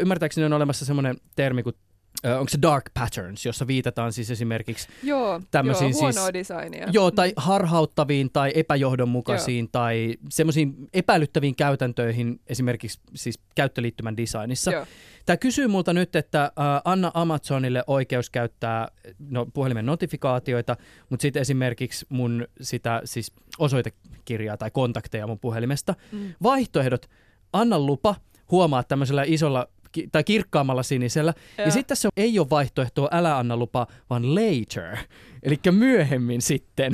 [0.00, 1.76] ymmärtääkseni on olemassa semmoinen termi kuin,
[2.24, 6.88] onko se dark patterns, jossa viitataan siis esimerkiksi Joo, Tämmöisiin joo huonoa siis- designia.
[6.92, 14.72] Joo, tai harhauttaviin tai epäjohdonmukaisiin tai semmoisiin epäilyttäviin käytäntöihin esimerkiksi siis käyttöliittymän designissa.
[14.72, 14.86] Joo.
[15.26, 16.50] Tämä kysyy multa nyt, että äh,
[16.84, 20.76] anna Amazonille oikeus käyttää no, puhelimen notifikaatioita,
[21.10, 25.94] mutta sitten esimerkiksi mun sitä siis osoitekirjaa tai kontakteja mun puhelimesta.
[26.12, 26.34] Mm.
[26.42, 27.06] Vaihtoehdot,
[27.52, 28.14] anna lupa,
[28.50, 31.34] huomaa tämmöisellä isolla ki- tai kirkkaammalla sinisellä.
[31.58, 34.96] Ja, ja sitten tässä ei ole vaihtoehtoa älä anna lupa, vaan later,
[35.42, 36.92] eli myöhemmin sitten.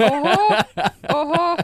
[0.00, 0.62] Oho,
[1.14, 1.56] oho.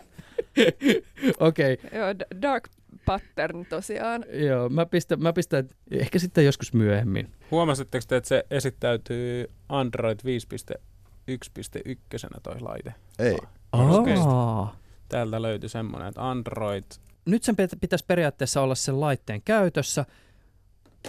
[1.41, 2.09] Okei, okay, Joo,
[2.43, 2.69] dark
[3.07, 4.25] pattern tosiaan.
[4.33, 7.31] joo, mä pistän, mä pistän ehkä sitten joskus myöhemmin.
[7.51, 12.95] Huomasitteko te, että se esittäytyy Android 5.1.1 toi laite?
[13.19, 13.37] Ei.
[13.73, 14.15] Okei.
[14.27, 14.77] Aa.
[15.09, 16.85] Täältä löytyi semmoinen, että Android
[17.25, 20.05] Nyt sen pitä- pitäisi periaatteessa olla sen laitteen käytössä.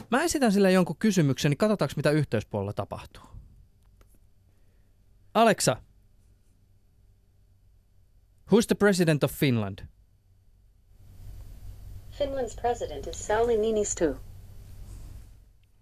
[0.10, 3.24] Mä esitän sille jonkun kysymyksen, niin katsotaanko mitä yhteyspuolella tapahtuu.
[5.34, 5.78] Alexa,
[8.52, 9.80] who's the president of Finland?
[12.12, 14.06] Finland's president is Sauli Niinisto.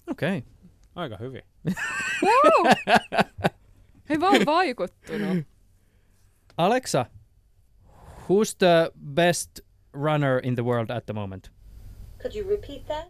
[0.08, 0.38] Okei.
[0.38, 0.52] Okay.
[0.96, 1.42] aika hyvin.
[2.22, 2.74] Wow!
[4.10, 5.46] Hei, oon vaikuttunut.
[6.58, 7.06] Alexa,
[8.30, 9.60] who's the best
[9.94, 11.52] runner in the world at the moment?
[12.22, 13.08] Could you repeat that?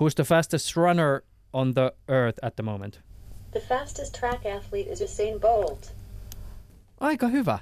[0.00, 1.22] Who's the fastest runner
[1.52, 3.00] on the earth at the moment?
[3.50, 5.92] The fastest track athlete is Usain Bolt.
[7.00, 7.58] Aika hyvä.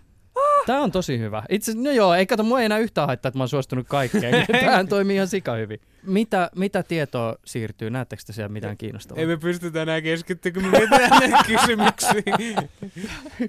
[0.66, 1.42] Tämä on tosi hyvä.
[1.48, 4.46] Itse no joo, ei kato, mua ei enää yhtään haittaa, että mä oon suostunut kaikkeen.
[4.60, 5.80] Tämähän toimii ihan sika hyvin.
[6.02, 7.90] Mitä, mitä tietoa siirtyy?
[7.90, 9.20] Näettekö te siellä mitään kiinnostavaa?
[9.20, 12.22] Ei me pystytä enää keskittymään, kun me mietitään näitä kysymyksiä.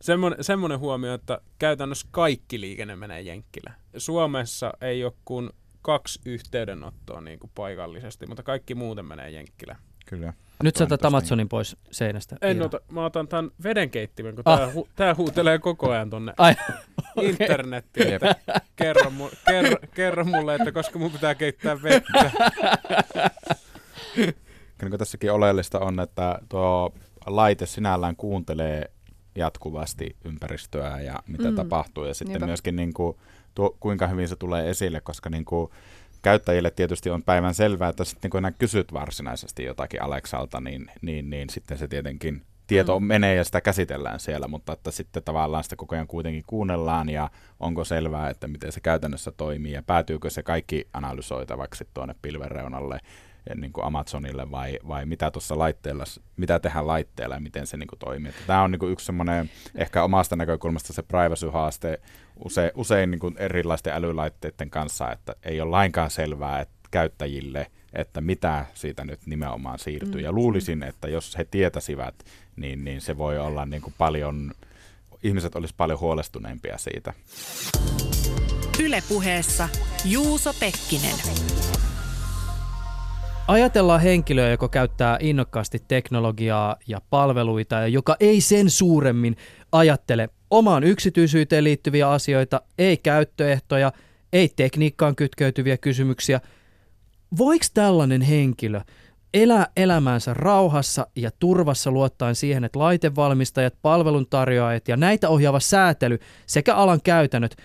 [0.00, 3.72] Semmoinen, semmoinen huomio, että käytännössä kaikki liikenne menee Jenkkilä.
[3.96, 5.50] Suomessa ei ole kuin
[5.84, 9.76] kaksi yhteydenottoa niin kuin paikallisesti, mutta kaikki muuten menee Jenkkilä.
[10.06, 10.32] Kyllä.
[10.62, 12.36] Nyt sä otat Amazonin pois seinästä.
[12.42, 14.58] En ota, mä otan tämän vedenkeittimen, kun Ah.
[14.58, 16.54] tää, hu, tää huutelee koko ajan tonne Ai,
[17.16, 17.30] okei.
[17.30, 18.10] internettiin.
[18.10, 18.22] Jep.
[18.76, 22.30] Kerro, mu, kerro, kerro mulle, että koska mun pitää keittää vettä.
[24.78, 26.94] Kyllä niin tässäkin oleellista on, että tuo
[27.26, 28.90] laite sinällään kuuntelee
[29.34, 31.54] jatkuvasti ympäristöä ja mitä mm.
[31.56, 32.04] tapahtuu.
[32.04, 32.46] Ja sitten Niinpä.
[32.46, 33.16] myöskin niin kuin,
[33.54, 35.70] tuo, kuinka hyvin se tulee esille, koska niin kuin,
[36.22, 41.30] käyttäjille tietysti on päivän selvää, että sitten kun enää kysyt varsinaisesti jotakin Aleksalta, niin, niin,
[41.30, 43.06] niin sitten se tietenkin tieto Mm.
[43.06, 47.30] menee ja sitä käsitellään siellä, mutta että sitten tavallaan sitä koko ajan kuitenkin kuunnellaan ja
[47.60, 53.00] onko selvää, että miten se käytännössä toimii ja päätyykö se kaikki analysoitavaksi tuonne pilven reunalle
[53.48, 56.04] ja niin kuin Amazonille vai, vai mitä tuossa laitteella,
[56.36, 58.28] mitä tehdään laitteella ja miten se niin kuin toimii.
[58.28, 62.00] Että Tämä on niin kuin yksi semmoinen ehkä omasta näkökulmasta se privacy-haaste
[62.44, 68.20] usein, usein niin kuin erilaisten älylaitteiden kanssa, että ei ole lainkaan selvää että käyttäjille, että
[68.20, 70.20] mitä siitä nyt nimenomaan siirtyy.
[70.20, 70.24] Mm.
[70.24, 72.14] Ja luulisin, että jos he tietäisivät,
[72.56, 74.52] niin, niin se voi olla niin kuin paljon,
[75.22, 77.12] ihmiset olisi paljon huolestuneempia siitä.
[78.84, 79.68] Ylepuheessa
[80.04, 81.16] Juuso Pekkinen.
[83.48, 89.36] Ajatellaan henkilöä, joka käyttää innokkaasti teknologiaa ja palveluita ja joka ei sen suuremmin
[89.72, 93.92] ajattele omaan yksityisyyteen liittyviä asioita, ei käyttöehtoja,
[94.32, 96.40] ei tekniikkaan kytkeytyviä kysymyksiä.
[97.38, 98.80] Voiko tällainen henkilö
[99.34, 106.74] elää elämäänsä rauhassa ja turvassa luottaen siihen, että laitevalmistajat, palveluntarjoajat ja näitä ohjaava säätely sekä
[106.74, 107.56] alan käytännöt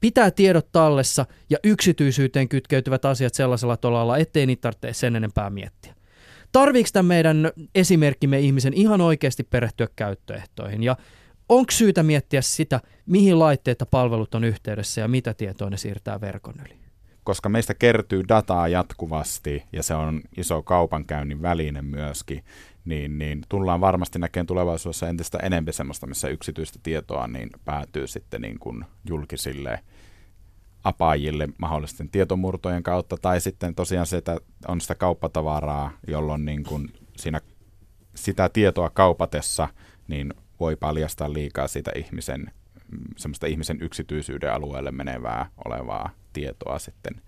[0.00, 5.94] pitää tiedot tallessa ja yksityisyyteen kytkeytyvät asiat sellaisella tolalla, ettei niitä tarvitse sen enempää miettiä.
[6.52, 10.96] Tarviiko tämän meidän esimerkkimme ihmisen ihan oikeasti perehtyä käyttöehtoihin ja
[11.48, 16.20] onko syytä miettiä sitä, mihin laitteet ja palvelut on yhteydessä ja mitä tietoa ne siirtää
[16.20, 16.86] verkon yli?
[17.26, 22.44] koska meistä kertyy dataa jatkuvasti ja se on iso kaupankäynnin väline myöskin,
[22.84, 28.40] niin, niin tullaan varmasti näkemään tulevaisuudessa entistä enemmän semmoista, missä yksityistä tietoa niin päätyy sitten
[28.40, 29.80] niin kuin julkisille
[30.84, 34.38] apajille mahdollisten tietomurtojen kautta, tai sitten tosiaan se, että
[34.68, 37.40] on sitä kauppatavaraa, jolloin niin kuin siinä
[38.14, 39.68] sitä tietoa kaupatessa
[40.08, 42.50] niin voi paljastaa liikaa siitä ihmisen,
[43.16, 47.22] semmoista ihmisen yksityisyyden alueelle menevää olevaa tietoa sitten.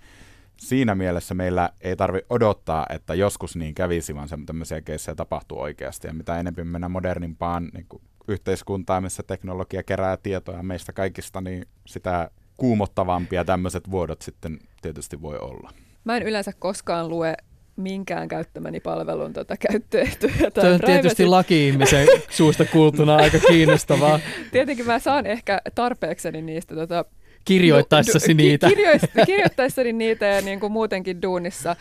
[0.57, 6.07] Siinä mielessä meillä ei tarvi odottaa, että joskus niin kävisi, vaan tämmöisiä keissejä tapahtuu oikeasti.
[6.07, 7.87] Ja mitä enemmän mennään modernimpaan niin
[8.29, 15.39] yhteiskuntaan, missä teknologia kerää tietoa meistä kaikista, niin sitä kuumottavampia tämmöiset vuodot sitten tietysti voi
[15.39, 15.73] olla.
[16.05, 17.35] Mä en yleensä koskaan lue
[17.79, 20.51] minkään käyttämäni palvelun tota, käyttöehtoja.
[20.61, 24.21] Se on tietysti laki-ihmisen suusta kuultuna aika kiinnostavaa.
[24.53, 27.05] Tietenkin mä saan ehkä tarpeekseni niistä tota,
[27.45, 28.69] Kirjoittaessasi du, niitä.
[28.69, 31.77] Kirjoist, kirjoittaessani niitä ja niin kuin muutenkin duunissa.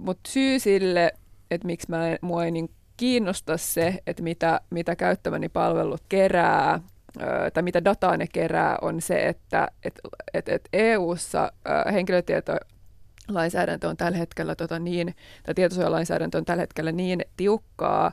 [0.00, 1.12] Mutta syy sille,
[1.50, 6.80] että miksi mä en, mua ei niin kiinnosta se, että mitä, mitä käyttämäni palvelut kerää
[7.54, 10.00] tai mitä dataa ne kerää, on se, että et,
[10.34, 11.52] et, et EU-ssa
[11.92, 12.52] henkilötieto
[13.28, 18.12] lainsäädäntö on tällä hetkellä tota niin, tai tietosuojalainsäädäntö on tällä hetkellä niin tiukkaa,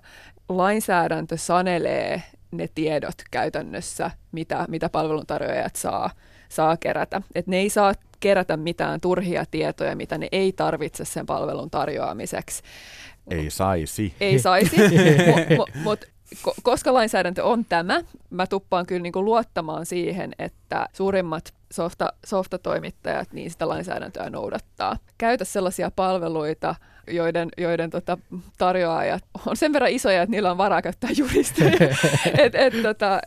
[0.50, 6.10] lainsäädäntö sanelee ne tiedot käytännössä, mitä, mitä palveluntarjoajat saa,
[6.50, 7.22] saa kerätä.
[7.36, 12.64] Et ne ei saa kerätä mitään turhia tietoja, mitä ne ei tarvitse sen palvelun tarjoamiseksi.
[13.30, 14.14] Ei saisi.
[14.20, 14.76] Ei saisi,
[15.58, 16.06] mutta mut,
[16.64, 23.34] koska lainsäädäntö on tämä, mä tuppaan kyllä niin kuin luottamaan siihen, että suurimmat softa, softatoimittajat
[23.34, 24.98] niin sitä lainsäädäntöä noudattaa.
[25.18, 26.76] Käytä sellaisia palveluita,
[27.08, 28.18] joiden, joiden tota,
[28.58, 31.72] tarjoajat on sen verran isoja, että niillä on varaa käyttää juristeja.
[32.38, 33.20] et, et, tota,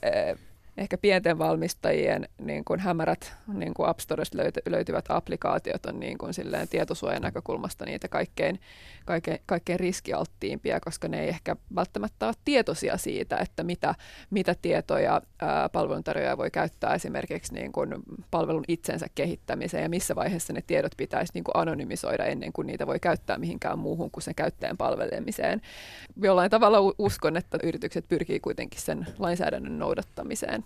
[0.79, 6.19] ehkä pienten valmistajien niin kuin hämärät niin kuin App Storesta löyty, löytyvät applikaatiot on niin
[6.19, 8.61] kuin silleen tietosuojan näkökulmasta niitä kaikkein,
[9.05, 13.95] kaikkein, kaikkein riskialttiimpia, koska ne ei ehkä välttämättä ole tietoisia siitä, että mitä,
[14.31, 17.95] mitä tietoja ää, palveluntarjoaja voi käyttää esimerkiksi niin kuin
[18.31, 22.87] palvelun itsensä kehittämiseen ja missä vaiheessa ne tiedot pitäisi niin kuin anonymisoida ennen kuin niitä
[22.87, 25.63] voi käyttää mihinkään muuhun kuin sen käyttäjän palvelemiseen.
[26.23, 30.66] Jollain tavalla uskon, että yritykset pyrkii kuitenkin sen lainsäädännön noudattamiseen.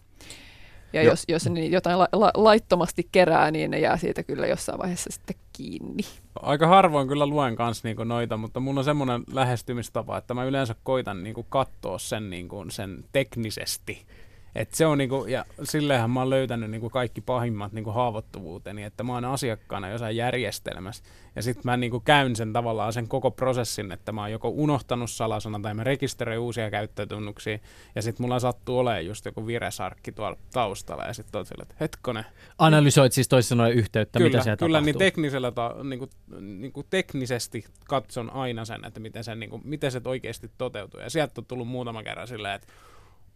[0.92, 4.78] Ja jos, jos ne jotain la, la, laittomasti kerää, niin ne jää siitä kyllä jossain
[4.78, 6.02] vaiheessa sitten kiinni.
[6.42, 10.74] Aika harvoin kyllä luen kanssa niinku noita, mutta mulla on semmoinen lähestymistapa, että mä yleensä
[10.82, 14.06] koitan niinku katsoa sen, niinku, sen teknisesti
[14.54, 19.02] et se on niinku, ja silleenhän mä oon löytänyt niinku kaikki pahimmat niinku haavoittuvuuteni, että
[19.02, 21.04] mä oon asiakkaana jossain järjestelmässä.
[21.36, 25.10] Ja sitten mä niinku käyn sen tavallaan sen koko prosessin, että mä oon joko unohtanut
[25.10, 27.58] salasana tai mä rekisteröin uusia käyttötunnuksia.
[27.94, 31.04] Ja sitten mulla sattuu olemaan just joku viresarkki tuolla taustalla.
[31.04, 32.24] Ja sitten sille, että hetkonen.
[32.58, 34.92] Analysoit siis toisin sanoen yhteyttä, kyllä, mitä siellä Kyllä, tapahtuu.
[34.92, 40.00] niin, teknisellä ta, niinku, niinku teknisesti katson aina sen, että miten se, niinku, miten se
[40.04, 41.00] oikeasti toteutuu.
[41.00, 42.72] Ja sieltä on tullut muutama kerran silleen, että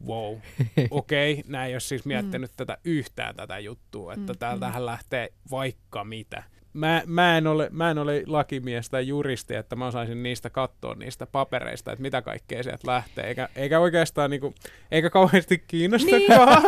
[0.06, 0.34] wow,
[0.90, 2.56] okei, okay, näin ole siis miettinyt mm.
[2.56, 4.86] tätä yhtään tätä juttua, että mm, täältähän mm.
[4.86, 6.42] lähtee vaikka mitä.
[6.72, 10.94] Mä, mä, en ole, mä en ole lakimies tai juristi, että mä osaisin niistä katsoa
[10.94, 14.54] niistä papereista, että mitä kaikkea sieltä lähtee, eikä, eikä oikeastaan niinku,
[14.90, 16.62] eikä kauheasti kiinnostakaan.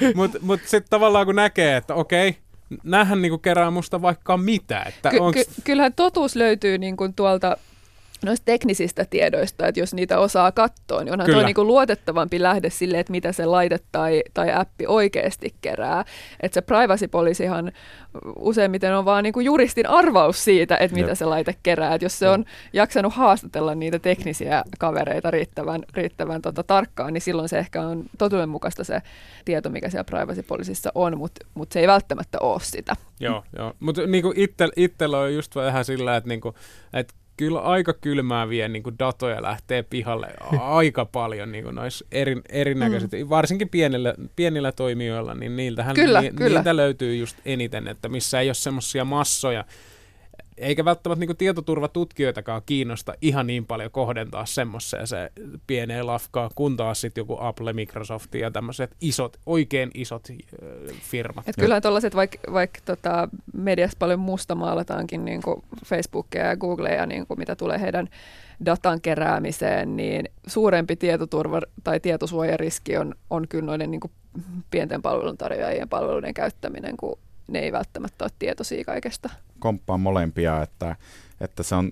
[0.00, 0.16] Niin.
[0.16, 2.40] Mutta mut sitten tavallaan kun näkee, että okei, okay,
[2.84, 4.82] näähän niinku kerää musta vaikka mitä.
[4.82, 5.46] Että ky- onks...
[5.46, 7.56] ky- kyllähän totuus löytyy niinku tuolta
[8.26, 11.38] noista teknisistä tiedoista, että jos niitä osaa katsoa, niin onhan Kyllä.
[11.38, 16.04] tuo niinku luotettavampi lähde sille, että mitä se laite tai, tai appi oikeasti kerää.
[16.40, 17.72] Että se privacy policyhan
[18.36, 21.18] useimmiten on vaan niinku juristin arvaus siitä, että mitä Jep.
[21.18, 21.94] se laite kerää.
[21.94, 27.48] Et jos se on jaksanut haastatella niitä teknisiä kavereita riittävän, riittävän tota, tarkkaan, niin silloin
[27.48, 29.02] se ehkä on totuudenmukaista se
[29.44, 32.96] tieto, mikä siellä privacy policyssa on, mutta mut se ei välttämättä ole sitä.
[33.20, 33.72] Joo, joo.
[33.80, 36.54] mutta niinku itse, itsellä on just vähän sillä, että niinku,
[36.92, 40.28] et kyllä aika kylmää vie niin kuin datoja lähtee pihalle
[40.60, 43.28] aika paljon niin kuin noissa eri, erinäköiset, mm.
[43.28, 46.48] varsinkin pienillä, pienillä toimijoilla, niin niiltähän kyllä, ni, kyllä.
[46.48, 49.64] niiltä löytyy just eniten, että missä ei ole semmoisia massoja,
[50.60, 55.32] eikä välttämättä niin tietoturvatutkijoitakaan kiinnosta ihan niin paljon kohdentaa semmoiseen se
[55.66, 60.28] pieneen lafkaa, kun taas sitten joku Apple, Microsoft ja tämmöiset isot, oikein isot
[61.00, 61.48] firmat.
[61.48, 65.42] Et kyllähän tuollaiset, vaikka vaik, tota, mediassa paljon musta maalataankin niin
[65.86, 68.08] Facebookia ja Googlea, niin mitä tulee heidän
[68.64, 74.00] datan keräämiseen, niin suurempi tietoturva tai tietosuojariski on, on kyllä noiden niin
[74.70, 77.18] pienten palveluntarjoajien palveluiden käyttäminen kuin
[77.50, 79.30] ne ei välttämättä ole tietoisia kaikesta.
[79.58, 80.96] Komppaan molempia, että,
[81.40, 81.90] että se on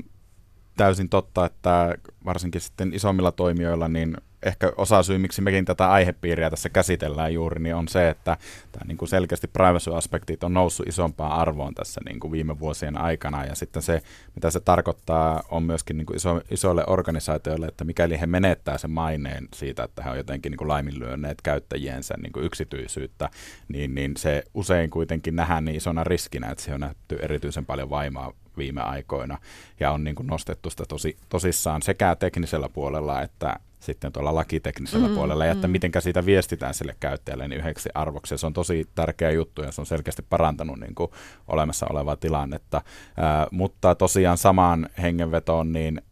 [0.78, 6.50] täysin totta, että varsinkin sitten isommilla toimijoilla, niin ehkä osa syy, miksi mekin tätä aihepiiriä
[6.50, 8.36] tässä käsitellään juuri, niin on se, että
[8.72, 13.44] tämä niin kuin selkeästi privacy-aspektit on noussut isompaan arvoon tässä niin kuin viime vuosien aikana.
[13.44, 14.02] Ja sitten se,
[14.34, 18.90] mitä se tarkoittaa, on myöskin niin kuin iso, isoille organisaatioille, että mikäli he menettää sen
[18.90, 23.30] maineen siitä, että he on jotenkin niin kuin laiminlyönneet käyttäjiensä niin kuin yksityisyyttä,
[23.68, 27.90] niin, niin se usein kuitenkin nähdään niin isona riskinä, että se on nähty erityisen paljon
[27.90, 29.38] vaimaa viime aikoina
[29.80, 35.09] ja on niin kuin nostettu sitä tosi, tosissaan sekä teknisellä puolella että sitten tuolla lakiteknisellä
[35.09, 35.72] mm, puolella ja että mm.
[35.72, 38.38] miten siitä viestitään sille käyttäjälle niin yhdeksi arvoksi.
[38.38, 41.11] Se on tosi tärkeä juttu ja se on selkeästi parantanut niin kuin
[41.48, 42.82] olemassa olevaa tilannetta.
[43.16, 46.02] Ää, mutta tosiaan samaan hengenvetoon, niin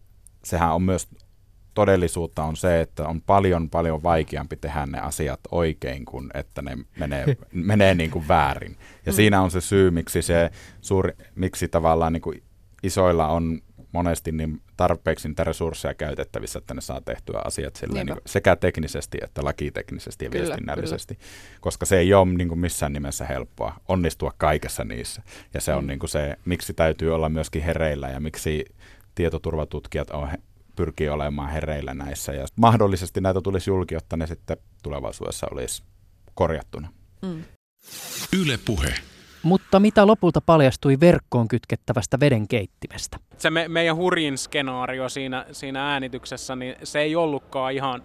[0.44, 1.08] sehän on myös
[1.76, 6.76] todellisuutta on se, että on paljon paljon vaikeampi tehdä ne asiat oikein kuin että ne
[6.98, 8.76] menee, menee niin kuin väärin.
[9.06, 9.16] Ja mm.
[9.16, 10.50] siinä on se syy, miksi, se
[10.80, 12.42] suuri, miksi tavallaan niin kuin
[12.82, 13.60] isoilla on
[13.92, 19.18] monesti niin tarpeeksi niitä resursseja käytettävissä, että ne saa tehtyä asiat silleen, niin sekä teknisesti
[19.22, 21.58] että lakiteknisesti ja kyllä, viestinnällisesti, kyllä.
[21.60, 25.22] koska se ei ole niin kuin missään nimessä helppoa onnistua kaikessa niissä.
[25.54, 25.88] Ja se on mm.
[25.88, 28.64] niin kuin se, miksi täytyy olla myöskin hereillä ja miksi
[29.14, 30.28] tietoturvatutkijat on
[30.76, 35.82] pyrkii olemaan hereillä näissä ja mahdollisesti näitä tulisi julki, jotta ne sitten tulevaisuudessa olisi
[36.34, 36.88] korjattuna.
[37.22, 37.44] Mm.
[38.42, 38.94] Yle puhe.
[39.42, 43.18] Mutta mitä lopulta paljastui verkkoon kytkettävästä vedenkeittimestä?
[43.38, 48.02] Se me, meidän hurjin skenaario siinä, siinä äänityksessä, niin se ei ollutkaan ihan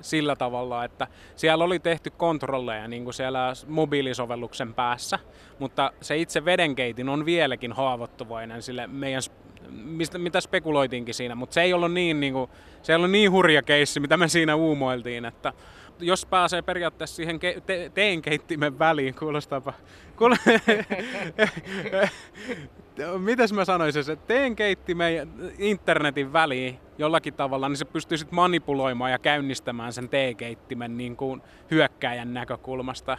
[0.00, 1.06] sillä tavalla, että
[1.36, 5.18] siellä oli tehty kontrolleja niin kuin siellä mobiilisovelluksen päässä,
[5.58, 9.22] mutta se itse vedenkeitin on vieläkin haavoittuvainen sille meidän
[9.70, 12.50] mistä, mitä spekuloitiinkin siinä, mutta se ei ollut niin, niin kuin,
[12.82, 15.52] se ei ollut niin hurja keissi, mitä me siinä uumoiltiin, että
[16.00, 19.72] jos pääsee periaatteessa siihen ke- te- teenkeittimen väliin, kuulostaapa...
[20.16, 20.36] Kuul-
[23.18, 29.18] Mitäs mä sanoisin, että teenkeittimen internetin väliin jollakin tavalla, niin se pystyy sitten manipuloimaan ja
[29.18, 33.18] käynnistämään sen teekeittimen niin kuin hyökkäjän näkökulmasta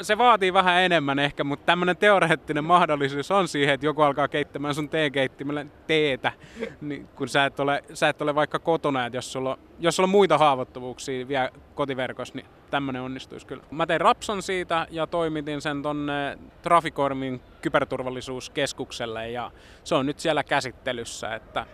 [0.00, 4.74] se vaatii vähän enemmän ehkä, mutta tämmöinen teoreettinen mahdollisuus on siihen, että joku alkaa keittämään
[4.74, 6.32] sun teekeittimellä teetä,
[6.80, 10.06] niin kun sä et, ole, sä et ole vaikka kotona, että jos sulla, jos sulla
[10.06, 13.62] on muita haavoittuvuuksia vielä kotiverkossa, niin tämmöinen onnistuisi kyllä.
[13.70, 19.50] Mä tein rapson siitä ja toimitin sen tonne Traficormin kyberturvallisuuskeskukselle ja
[19.84, 21.66] se on nyt siellä käsittelyssä, että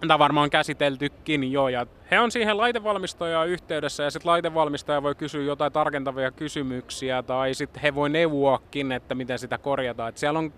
[0.00, 1.68] Tämä varmaan käsiteltykin jo.
[1.68, 7.54] Ja he on siihen laitevalmistajaan yhteydessä ja sitten laitevalmistaja voi kysyä jotain tarkentavia kysymyksiä tai
[7.54, 10.08] sitten he voi neuvoakin, että miten sitä korjataan.
[10.08, 10.52] Et siellä on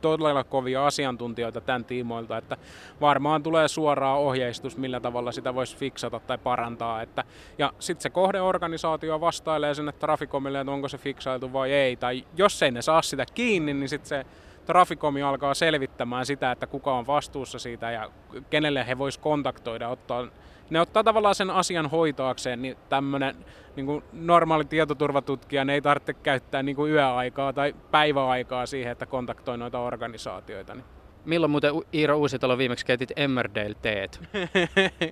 [0.00, 2.56] todella kovia asiantuntijoita tämän tiimoilta, että
[3.00, 7.02] varmaan tulee suoraa ohjeistus, millä tavalla sitä voisi fiksata tai parantaa.
[7.02, 7.24] Että,
[7.58, 11.96] ja sitten se kohdeorganisaatio vastailee sinne Traficomille, että onko se fiksailtu vai ei.
[11.96, 14.26] Tai jos ei ne saa sitä kiinni, niin sitten se
[14.66, 18.10] Traficomi alkaa selvittämään sitä, että kuka on vastuussa siitä ja
[18.50, 20.28] kenelle he vois kontaktoida, ottaa
[20.70, 23.36] ne ottaa tavallaan sen asian hoitoakseen, niin tämmöinen
[23.76, 29.58] niin normaali tietoturvatutkija ne ei tarvitse käyttää niin kuin yöaikaa tai päiväaikaa siihen, että kontaktoi
[29.58, 30.74] noita organisaatioita.
[30.74, 30.84] Niin.
[31.24, 34.20] Milloin muuten Iiro Uusitalo viimeksi keitit Emmerdale-teet?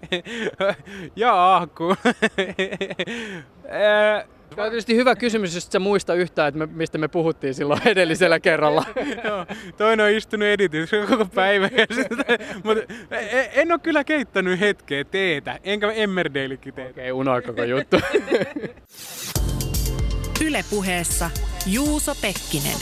[1.16, 1.96] Jaa, kun...
[4.50, 7.88] Tämä on tietysti hyvä kysymys, jos sä muista yhtään, että me, mistä me puhuttiin silloin
[7.88, 8.84] edellisellä kerralla.
[9.24, 11.70] Joo, toinen on istunut editissä koko päivä.
[12.64, 16.90] Mutta e, en ole kyllä keittänyt hetkeä teetä, enkä Emmerdalekin teetä.
[16.90, 18.00] Okei, okay, unoa koko juttu.
[20.44, 21.30] Ylepuheessa
[21.66, 22.76] Juuso Pekkinen.